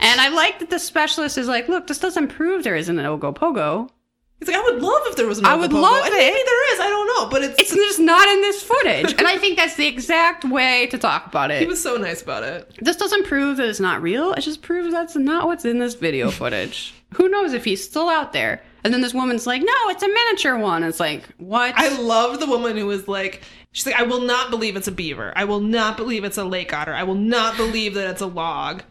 [0.00, 3.90] I like that the specialist is like, look, this doesn't prove there isn't an Ogopogo.
[4.44, 6.18] He's like, I would love if there was an I would love and it.
[6.18, 6.80] Maybe there is.
[6.80, 7.30] I don't know.
[7.30, 7.60] But it's.
[7.62, 9.12] It's just not in this footage.
[9.18, 11.60] and I think that's the exact way to talk about it.
[11.60, 12.70] he was so nice about it.
[12.80, 14.32] This doesn't prove that it's not real.
[14.34, 16.92] It just proves that's not what's in this video footage.
[17.14, 18.62] Who knows if he's still out there?
[18.82, 20.82] And then this woman's like, no, it's a miniature one.
[20.82, 21.72] It's like, what?
[21.74, 23.40] I love the woman who was like,
[23.72, 25.32] she's like, I will not believe it's a beaver.
[25.34, 26.92] I will not believe it's a lake otter.
[26.92, 28.82] I will not believe that it's a log.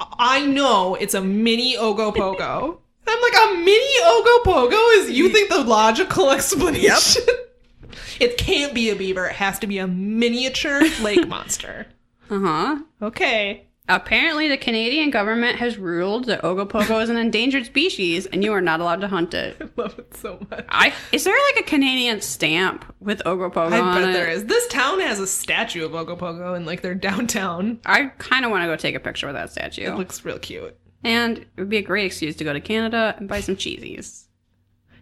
[0.00, 2.78] I know it's a mini Ogopogo.
[3.08, 7.22] And I'm like, a mini Ogopogo is, you think the logical explanation?
[7.26, 7.94] Yep.
[8.20, 9.26] it can't be a beaver.
[9.26, 11.86] It has to be a miniature lake monster.
[12.30, 12.78] uh huh.
[13.00, 13.64] Okay.
[13.90, 18.60] Apparently, the Canadian government has ruled that Ogopogo is an endangered species and you are
[18.60, 19.56] not allowed to hunt it.
[19.62, 20.66] I love it so much.
[20.68, 24.12] I Is there like a Canadian stamp with Ogopogo I on bet it?
[24.12, 24.44] there is.
[24.44, 27.80] This town has a statue of Ogopogo in like their downtown.
[27.86, 29.84] I kind of want to go take a picture with that statue.
[29.90, 30.76] It looks real cute.
[31.04, 34.24] And it would be a great excuse to go to Canada and buy some cheesies.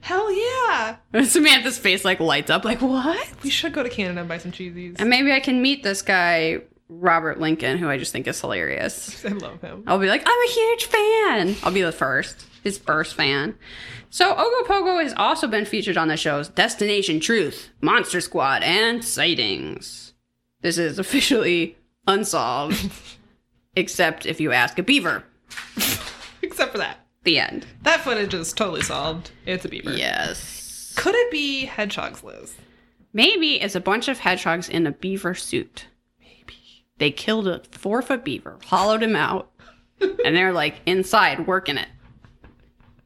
[0.01, 0.97] Hell yeah!
[1.25, 3.29] Samantha's face like lights up, like what?
[3.43, 4.97] We should go to Canada and buy some cheesies.
[5.01, 9.25] And maybe I can meet this guy, Robert Lincoln, who I just think is hilarious.
[9.25, 9.83] I love him.
[9.87, 11.57] I'll be like, I'm a huge fan.
[11.65, 13.57] I'll be the first, his first fan.
[14.11, 20.13] So Ogopogo has also been featured on the shows Destination Truth, Monster Squad, and Sightings.
[20.61, 21.77] This is officially
[22.07, 22.93] unsolved,
[23.75, 25.25] except if you ask a beaver.
[26.57, 27.01] Except for that.
[27.25, 27.67] The end.
[27.83, 29.31] That footage is totally solved.
[29.45, 29.93] It's a beaver.
[29.93, 30.95] Yes.
[30.97, 32.57] Could it be hedgehogs, Liz?
[33.13, 35.85] Maybe it's a bunch of hedgehogs in a beaver suit.
[36.19, 36.87] Maybe.
[36.97, 39.51] They killed a four foot beaver, hollowed him out,
[40.01, 41.89] and they're like inside working it.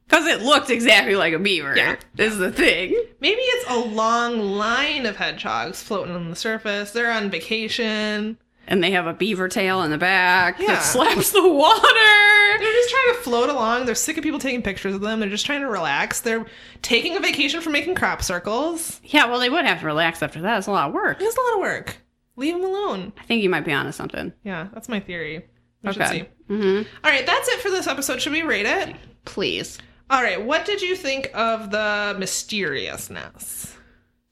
[0.07, 1.75] Because it looked exactly like a beaver.
[1.75, 1.97] Yeah.
[2.15, 2.95] This is the thing.
[3.19, 6.91] Maybe it's a long line of hedgehogs floating on the surface.
[6.91, 8.37] They're on vacation.
[8.71, 10.67] And they have a beaver tail in the back Yeah.
[10.67, 12.57] that slaps the water.
[12.57, 13.85] They're just trying to float along.
[13.85, 15.19] They're sick of people taking pictures of them.
[15.19, 16.21] They're just trying to relax.
[16.21, 16.45] They're
[16.81, 19.01] taking a vacation from making crop circles.
[19.03, 20.57] Yeah, well, they would have to relax after that.
[20.59, 21.17] It's a lot of work.
[21.19, 21.97] It's a lot of work.
[22.37, 23.11] Leave them alone.
[23.19, 24.31] I think you might be onto something.
[24.45, 25.45] Yeah, that's my theory.
[25.83, 26.19] We should Okay.
[26.47, 26.53] see.
[26.53, 26.83] Mm-hmm.
[27.03, 28.21] All right, that's it for this episode.
[28.21, 28.95] Should we rate it?
[29.25, 29.79] Please.
[30.09, 33.75] All right, what did you think of the mysteriousness?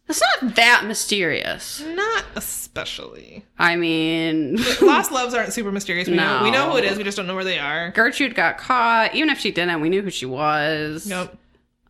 [0.10, 1.82] It's not that mysterious.
[1.86, 3.45] Not especially.
[3.60, 6.07] I mean, Lost loves aren't super mysterious.
[6.07, 6.97] We know we know who it is.
[6.97, 7.91] We just don't know where they are.
[7.91, 9.14] Gertrude got caught.
[9.14, 11.05] Even if she didn't, we knew who she was.
[11.05, 11.38] Nope.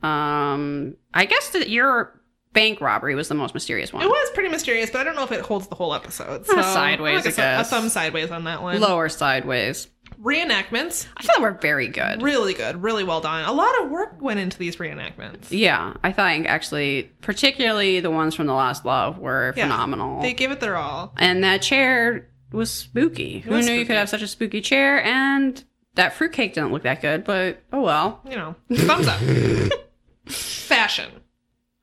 [0.03, 2.20] Um, I guess that your
[2.53, 4.03] bank robbery was the most mysterious one.
[4.03, 6.45] It was pretty mysterious, but I don't know if it holds the whole episode.
[6.45, 7.67] So sideways, like a, I guess.
[7.67, 8.80] a thumb sideways on that one.
[8.82, 9.88] Lower sideways.
[10.22, 12.22] Reenactments, I thought were very good.
[12.22, 13.45] really good, really well done.
[13.45, 15.47] A lot of work went into these reenactments.
[15.49, 19.63] Yeah, I think actually, particularly the ones from The Last Love were Yeah.
[19.63, 20.22] phenomenal.
[20.22, 21.13] They give it their all.
[21.17, 23.39] and that chair was spooky.
[23.39, 25.01] Who was knew you could have such a spooky chair?
[25.03, 25.63] And
[25.95, 28.20] that fruitcake didn't look that good, but oh well.
[28.30, 29.20] You know, thumbs up.
[30.28, 31.11] Fashion.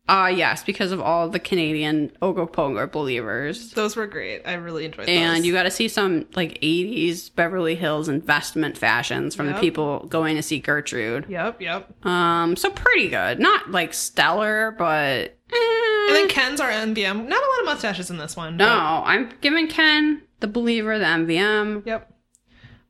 [0.08, 3.72] Uh yes, because of all the Canadian Ogopogo believers.
[3.72, 4.42] Those were great.
[4.46, 5.16] I really enjoyed those.
[5.16, 5.46] And those.
[5.46, 9.56] you got to see some like 80s Beverly Hills investment fashions from Yep.
[9.56, 11.26] the people going to see Gertrude.
[11.28, 12.06] Yep, yep.
[12.06, 13.40] Um, so pretty good.
[13.40, 16.06] Not like stellar, but eh.
[16.08, 17.26] And then Ken's our MVM.
[17.26, 18.56] Not a lot of mustaches in this one.
[18.56, 18.72] no, but-
[19.10, 21.84] I'm giving Ken the believer the MVM.
[21.84, 22.12] Yep.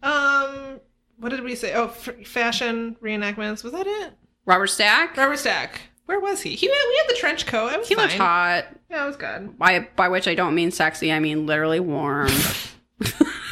[0.03, 0.81] Um,
[1.19, 1.73] what did we say?
[1.75, 3.65] Oh, f- fashion reenactments.
[3.65, 4.13] Was that it?
[4.45, 5.17] Robert Stack.
[5.17, 5.81] Robert Stack.
[6.07, 6.55] Where was he?
[6.55, 7.73] He we had the trench coat.
[7.73, 8.05] It was He fine.
[8.05, 8.67] looked hot.
[8.91, 9.59] Yeah, it was good.
[9.59, 11.13] By by which I don't mean sexy.
[11.13, 12.31] I mean literally warm.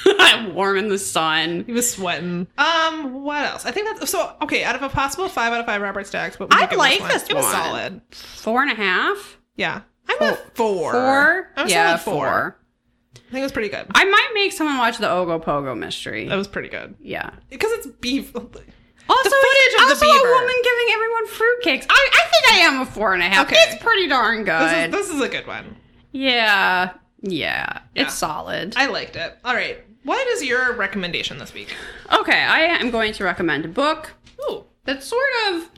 [0.06, 1.64] I'm warm in the sun.
[1.66, 2.46] He was sweating.
[2.56, 3.66] Um, what else?
[3.66, 4.36] I think that's so.
[4.42, 7.08] Okay, out of a possible five out of five Robert Stacks, but I like one?
[7.08, 8.00] this It was solid.
[8.10, 9.38] Four and a half.
[9.56, 10.92] Yeah, I'm a four.
[10.92, 11.50] Four.
[11.56, 12.56] I'm yeah, solid four.
[13.16, 13.86] I think it was pretty good.
[13.94, 16.28] I might make someone watch the Ogo Pogo mystery.
[16.28, 17.30] That was pretty good yeah.
[17.50, 18.32] because it's beef.
[19.08, 20.28] Also, footage of the also beaver.
[20.28, 21.86] a woman giving everyone fruitcakes.
[21.90, 23.46] I, I think I am a four and a half.
[23.46, 23.56] Okay.
[23.58, 24.92] It's pretty darn This is, good.
[24.92, 25.76] this is a good one.
[26.12, 28.02] yeah, yeah, Yeah.
[28.02, 28.74] it's solid.
[28.76, 29.36] I liked it.
[29.44, 31.74] All right, what is your recommendation this week?
[32.12, 34.12] okay, I am going to recommend a book
[34.50, 35.68] Ooh, that sort of,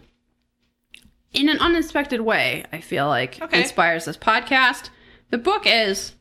[1.32, 3.60] in an unexpected way, I feel like Okay.
[3.62, 4.90] inspires this podcast.
[5.30, 6.14] The book is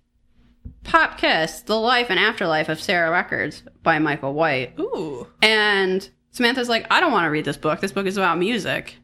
[0.83, 4.73] Pop Kiss: The Life and Afterlife of Sarah Records by Michael White.
[4.79, 5.27] ooh.
[5.41, 7.79] And Samantha's like, I don't want to read this book.
[7.79, 8.97] This book is about music.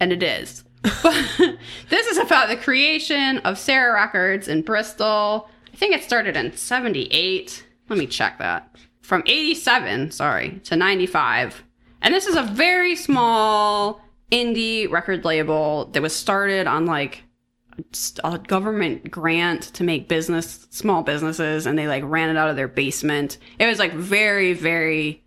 [0.00, 0.64] And it is.
[0.82, 1.16] But
[1.88, 5.48] this is about the creation of Sarah Records in Bristol.
[5.72, 7.66] I think it started in 78.
[7.88, 8.76] Let me check that.
[9.00, 11.64] From 87, sorry, to 95.
[12.02, 17.22] And this is a very small indie record label that was started on like
[18.24, 22.56] a government grant to make business small businesses and they like ran it out of
[22.56, 23.38] their basement.
[23.58, 25.24] It was like very very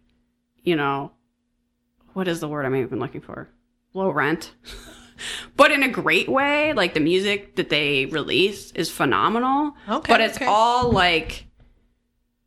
[0.63, 1.11] you know
[2.17, 3.47] what is the word I'm even looking for?
[3.93, 4.51] Low rent.
[5.55, 6.73] but in a great way.
[6.73, 9.75] Like the music that they release is phenomenal.
[9.87, 10.47] Okay, But it's okay.
[10.47, 11.45] all like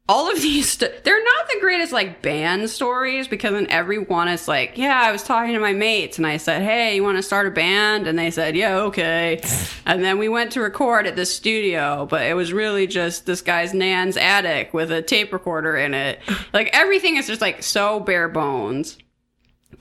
[0.09, 4.27] all of these st- they're not the greatest like band stories because in every one
[4.27, 7.17] it's like yeah i was talking to my mates and i said hey you want
[7.17, 9.41] to start a band and they said yeah okay
[9.87, 13.41] and then we went to record at this studio but it was really just this
[13.41, 16.19] guy's nan's attic with a tape recorder in it
[16.53, 18.99] like everything is just like so bare bones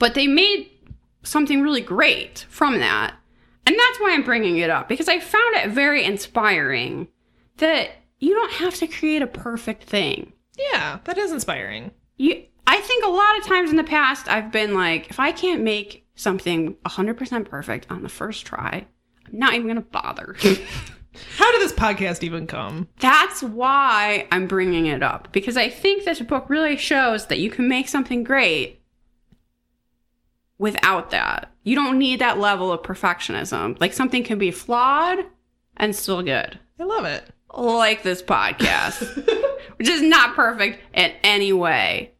[0.00, 0.68] but they made
[1.22, 3.14] something really great from that
[3.64, 7.06] and that's why i'm bringing it up because i found it very inspiring
[7.58, 7.90] that
[8.20, 10.32] you don't have to create a perfect thing.
[10.56, 11.90] Yeah, that is inspiring.
[12.16, 15.32] You I think a lot of times in the past I've been like if I
[15.32, 18.86] can't make something 100% perfect on the first try,
[19.26, 20.36] I'm not even going to bother.
[21.36, 22.88] How did this podcast even come?
[23.00, 27.50] That's why I'm bringing it up because I think this book really shows that you
[27.50, 28.79] can make something great
[30.60, 31.50] without that.
[31.64, 33.80] You don't need that level of perfectionism.
[33.80, 35.24] Like something can be flawed
[35.76, 36.60] and still good.
[36.78, 37.24] I love it.
[37.52, 39.02] Like this podcast,
[39.76, 42.12] which is not perfect in any way,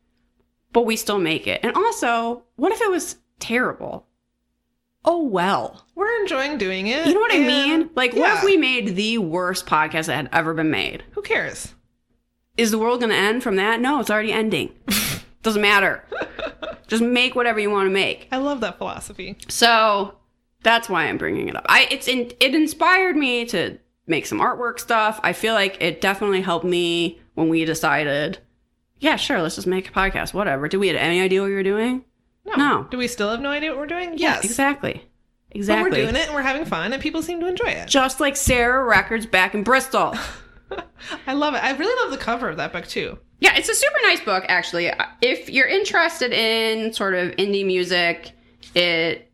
[0.73, 1.61] but we still make it.
[1.63, 4.07] And also, what if it was terrible?
[5.05, 5.87] Oh well.
[5.95, 7.07] We're enjoying doing it.
[7.07, 7.91] You know what I mean?
[7.95, 11.05] Like, what if we made the worst podcast that had ever been made?
[11.13, 11.75] Who cares?
[12.57, 13.81] Is the world going to end from that?
[13.81, 14.73] No, it's already ending.
[15.43, 16.05] Doesn't matter.
[16.87, 18.29] Just make whatever you want to make.
[18.33, 19.37] I love that philosophy.
[19.49, 20.17] So
[20.63, 21.65] that's why I'm bringing it up.
[21.69, 25.19] I it's in, it inspired me to make some artwork stuff.
[25.23, 28.39] I feel like it definitely helped me when we decided,
[28.99, 30.35] yeah, sure, let's just make a podcast.
[30.35, 30.69] Whatever.
[30.69, 32.05] Did we have any idea what we were doing?
[32.45, 32.55] No.
[32.57, 32.87] No.
[32.91, 34.19] Do we still have no idea what we're doing?
[34.19, 34.45] Yes.
[34.45, 35.07] exactly.
[35.49, 35.91] But Exactly.
[35.91, 37.89] we're doing it and we're having fun and people seem to enjoy it.
[37.89, 40.15] Just like Sarah Records back in Bristol.
[41.27, 41.63] I love it.
[41.63, 43.19] I really love the cover of that book too.
[43.41, 44.91] Yeah, it's a super nice book, actually.
[45.23, 48.33] If you're interested in sort of indie music,
[48.75, 49.27] it.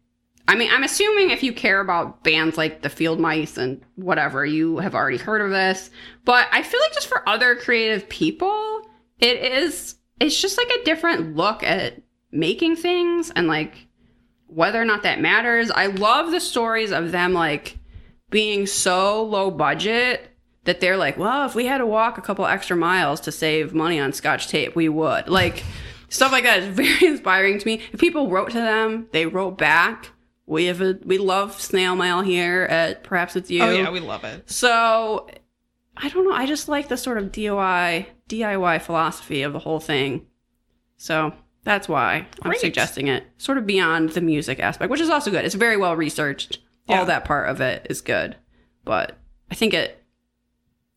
[0.49, 4.47] I mean, I'm assuming if you care about bands like the Field Mice and whatever,
[4.47, 5.91] you have already heard of this.
[6.25, 8.83] But I feel like just for other creative people,
[9.19, 9.97] it is.
[10.21, 13.89] It's just like a different look at making things and like
[14.47, 15.71] whether or not that matters.
[15.71, 17.79] I love the stories of them like
[18.31, 20.36] being so low budget
[20.67, 23.73] that they're like, well, if we had to walk a couple extra miles to save
[23.73, 25.29] money on scotch tape, we would.
[25.29, 25.65] Like
[26.09, 27.81] stuff like that is very inspiring to me.
[27.93, 30.11] If people wrote to them, they wrote back.
[30.47, 33.63] We have a we love snail mail here at Perhaps It's You.
[33.63, 34.49] Oh yeah, we love it.
[34.49, 35.29] So
[35.97, 36.35] I don't know.
[36.35, 40.27] I just like the sort of DIY DIY philosophy of the whole thing.
[40.99, 41.33] So
[41.65, 43.25] that's why I'm suggesting it.
[43.39, 45.45] Sort of beyond the music aspect, which is also good.
[45.45, 46.59] It's very well researched.
[46.89, 47.01] Yeah.
[47.01, 48.37] All that part of it is good.
[48.85, 49.19] But
[49.51, 50.01] I think it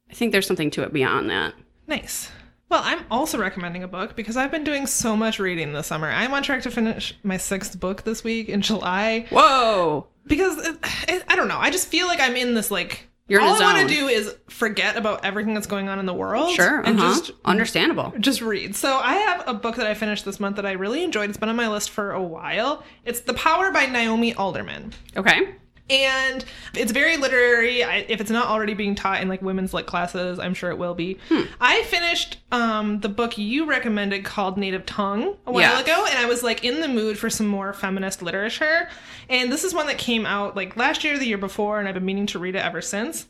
[0.10, 1.53] I think there's something to it beyond that.
[1.88, 2.32] Nice.
[2.70, 6.07] Well, I'm also recommending a book because I've been doing so much reading this summer.
[6.07, 10.07] I'm on track to finish my sixth book this week in July Whoa.
[10.28, 11.57] because it, it, I don't know.
[11.57, 13.07] I just feel like I'm in this like.
[13.28, 16.16] You're all I want to do is forget about everything that's going on in the
[16.16, 16.51] world.
[16.55, 16.82] Sure.
[16.82, 17.10] and uh-huh.
[17.10, 18.12] just understandable.
[18.20, 18.76] just read.
[18.76, 21.30] So I have a book that I finished this month that I really enjoyed.
[21.30, 22.84] It's been on my list for a while.
[23.05, 24.93] It's The Power by Naomi Alderman.
[25.16, 25.55] Okay.
[25.90, 27.84] And it's very literary.
[27.84, 30.78] I, if it's not already being taught in like women's lit classes, I'm sure it
[30.78, 31.18] will be.
[31.30, 31.42] Hmm.
[31.60, 35.80] I finished um, the book you recommended called Native Tongue a while Yeah.
[35.82, 38.90] ago, and I was like in the mood for some more feminist literature.
[39.30, 41.88] And this is one that came out like last year, or the year before, and
[41.88, 43.28] I've been meaning to read it ever since.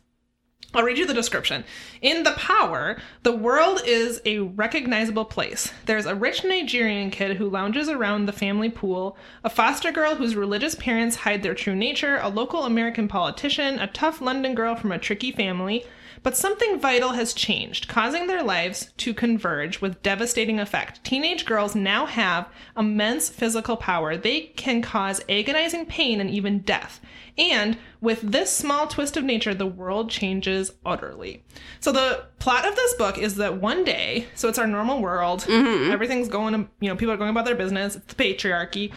[0.71, 1.63] I'll read you the description.
[1.99, 5.73] In The Power, the world is a recognizable place.
[5.87, 10.35] There's a rich Nigerian kid who lounges around the family pool, a foster girl whose
[10.35, 14.91] religious parents hide their true nature, a local American politician, a tough London girl from
[14.91, 15.85] a tricky family.
[16.21, 21.03] But something vital has changed, causing their lives to converge with devastating effect.
[21.03, 22.47] Teenage girls now have
[22.77, 24.17] immense physical power.
[24.17, 27.01] They can cause agonizing pain and even death.
[27.39, 31.43] And with this small twist of nature, the world changes utterly.
[31.79, 35.41] So the plot of this book is that one day, so it's our normal world,
[35.41, 35.89] mm-hmm.
[35.89, 38.91] everything's going, you know, people are going about their business, it's the patriarchy.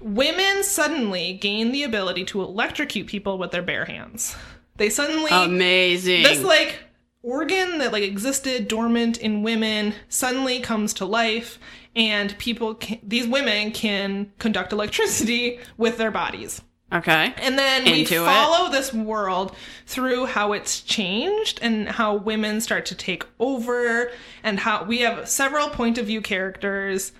[0.00, 4.36] Women suddenly gain the ability to electrocute people with their bare hands.
[4.76, 6.22] They suddenly Amazing.
[6.22, 6.78] this like
[7.22, 11.58] organ that like existed dormant in women suddenly comes to life
[11.96, 16.60] and people can, these women can conduct electricity with their bodies
[16.92, 17.32] okay.
[17.38, 18.26] and then we Into it.
[18.26, 19.54] follow this world
[19.86, 24.10] through how it's changed and how women start to take over
[24.42, 27.12] and how we have several point of view characters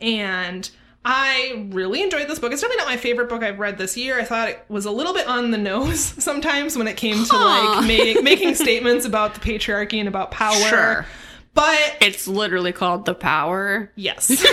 [0.00, 0.70] and
[1.04, 2.52] I really enjoyed this book.
[2.52, 4.20] It's really not my favorite book I've read this year.
[4.20, 7.36] I thought it was a little bit on the nose sometimes when it came to
[7.36, 10.54] like ma- making statements about the patriarchy and about power.
[10.54, 11.06] Sure.
[11.54, 13.90] But It's literally called The Power.
[13.96, 14.28] Yes.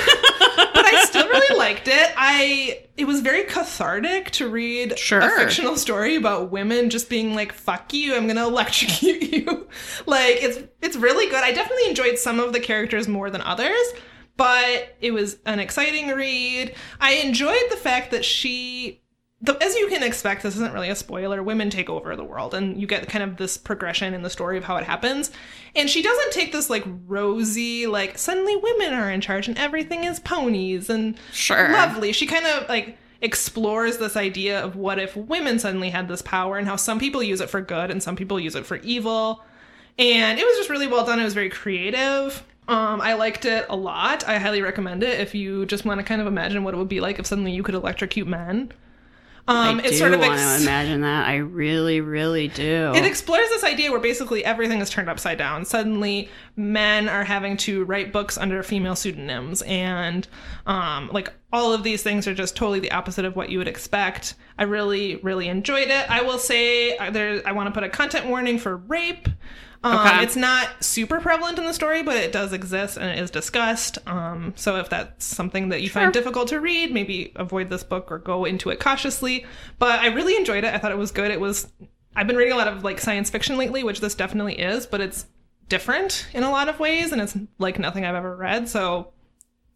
[0.96, 2.12] I still really liked it.
[2.18, 5.20] I it was very cathartic to read Sure.
[5.22, 9.68] a fictional story about women just being like, fuck you, I'm gonna electrocute you.
[10.06, 11.44] like it's it's really good.
[11.44, 13.88] I definitely enjoyed some of the characters more than others,
[14.38, 16.76] but it was an exciting read.
[17.00, 19.02] I enjoyed the fact that she
[19.42, 21.42] the, as you can expect, this isn't really a spoiler.
[21.42, 24.58] Women take over the world, and you get kind of this progression in the story
[24.58, 25.32] of how it happens.
[25.76, 30.04] And she doesn't take this like rosy, like suddenly women are in charge and everything
[30.04, 31.72] is ponies and Sure.
[31.72, 32.12] lovely.
[32.12, 36.58] She kind of like explores this idea of what if women suddenly had this power
[36.58, 39.44] and how some people use it for good and some people use it for evil.
[39.98, 41.20] And it was just really well done.
[41.20, 42.44] It was very creative.
[42.68, 44.28] Um, I liked it a lot.
[44.28, 46.88] I highly recommend it if you just want to kind of imagine what it would
[46.90, 48.72] be like if suddenly you could electrocute men.
[49.50, 51.28] Um, I it's do sort of want to imagine that.
[51.28, 52.92] I really, really do.
[52.94, 55.66] it explores this idea where basically everything is turned upside down.
[55.66, 60.28] Suddenly, men are having to write books under female pseudonyms, and
[60.68, 63.68] um, like all of these things are just totally the opposite of what you would
[63.68, 64.36] expect.
[64.60, 66.10] I really, really enjoyed it.
[66.12, 67.42] I will say uh, there.
[67.44, 69.28] I want to put a content warning for rape.
[69.84, 70.24] Um, Okay.
[70.24, 73.98] It's not super prevalent in the story, but it does exist and it is discussed.
[74.08, 78.12] Um, so if that's something that you find difficult to read, maybe avoid this book
[78.12, 79.46] or go into it cautiously.
[79.78, 80.74] But I really enjoyed it.
[80.74, 81.32] I thought it was good.
[81.32, 81.72] It was.
[82.16, 85.00] I've been reading a lot of like science fiction lately, which this definitely is, but
[85.00, 85.28] it's
[85.70, 88.68] different in a lot of ways, and it's like nothing I've ever read.
[88.68, 89.14] So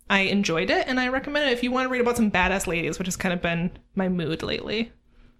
[0.10, 2.68] I enjoyed it, and I recommend it if you want to read about some badass
[2.68, 4.92] ladies, which has kind of been my mood lately.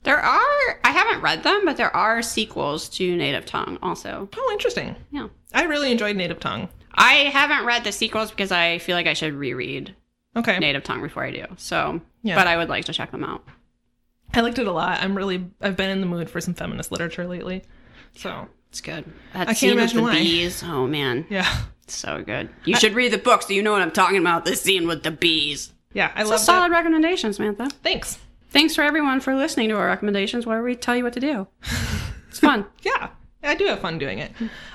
[0.04, 4.28] There are, I haven't read them, but there are sequels to Native Tongue also.
[4.36, 4.96] Oh, interesting.
[5.12, 5.30] Yeah.
[5.54, 6.68] I really enjoyed Native Tongue.
[6.94, 9.96] I haven't read the sequels because I feel like I should reread
[10.36, 10.58] Okay.
[10.60, 11.46] Native Tongue before I do.
[11.58, 12.36] So, Yeah.
[12.36, 13.44] but I would like to check them out.
[14.34, 15.02] I liked it a lot.
[15.02, 17.64] I'm really, I've been in the mood for some feminist literature lately.
[18.16, 19.06] So, It's good.
[19.34, 20.14] That can't scene with imagine the why.
[20.16, 20.64] bees.
[20.64, 21.48] Oh man, yeah.
[21.84, 22.50] it's so good.
[22.66, 24.44] You should read the book so you know what I'm talking about.
[24.46, 25.72] This scene with the bees.
[25.94, 26.78] Yeah, I So love solid that.
[26.78, 27.70] recommendation, Samantha.
[27.84, 28.18] Thanks.
[28.54, 31.48] Thanks for everyone for listening to our recommendations where we tell you what to do.
[32.30, 32.66] It's fun.
[32.82, 33.10] Yeah,
[33.44, 34.32] I do have fun doing it.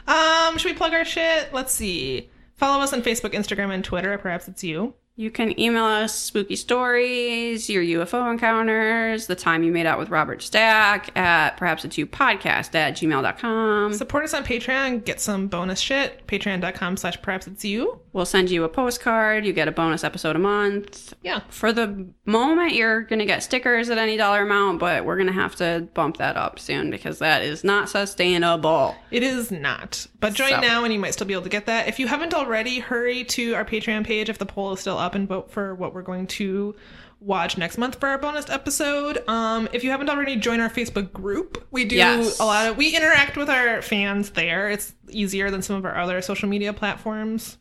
[0.07, 1.53] Um, should we plug our shit?
[1.53, 2.31] Let's see.
[2.55, 4.17] Follow us on Facebook, Instagram, and Twitter.
[4.17, 4.95] Perhaps it's you.
[5.19, 10.11] You can email us spooky stories, your UFO encounters, the time you made out with
[10.11, 13.95] Robert Stack at perhaps it's you podcast at gmail.com.
[13.95, 15.05] Support us on Patreon.
[15.05, 16.25] Get some bonus shit.
[16.29, 17.99] Patreon.com slash perhaps it's you.
[18.13, 19.45] We'll send you a postcard.
[19.45, 21.15] You get a bonus episode a month.
[21.23, 21.41] Yeah.
[21.49, 25.27] For the moment, you're going to get stickers at any dollar amount, but we're going
[25.27, 28.95] to have to bump that up soon because that is not sustainable.
[29.11, 30.07] It is not.
[30.21, 30.61] But join So.
[30.61, 31.89] now and you might still be able to get that.
[31.89, 35.15] If you haven't already, hurry to our Patreon page if the poll is still up
[35.15, 36.75] and vote for what we're going to
[37.21, 39.27] watch next month for our bonus episode.
[39.27, 41.67] Um, if you haven't already, join our Facebook group.
[41.71, 42.39] We do Yes.
[42.39, 44.71] a lot of we interact with our fans there.
[44.71, 47.57] It's easier than some of our other social media platforms.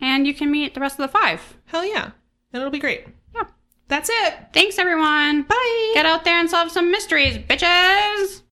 [0.00, 1.56] And you can meet the rest of the five.
[1.66, 2.04] Hell yeah.
[2.52, 3.06] And it'll be great.
[3.34, 3.44] Yeah.
[3.88, 4.34] That's it.
[4.52, 5.42] Thanks, everyone.
[5.42, 5.90] Bye.
[5.94, 8.42] Get out there and solve some mysteries, bitches.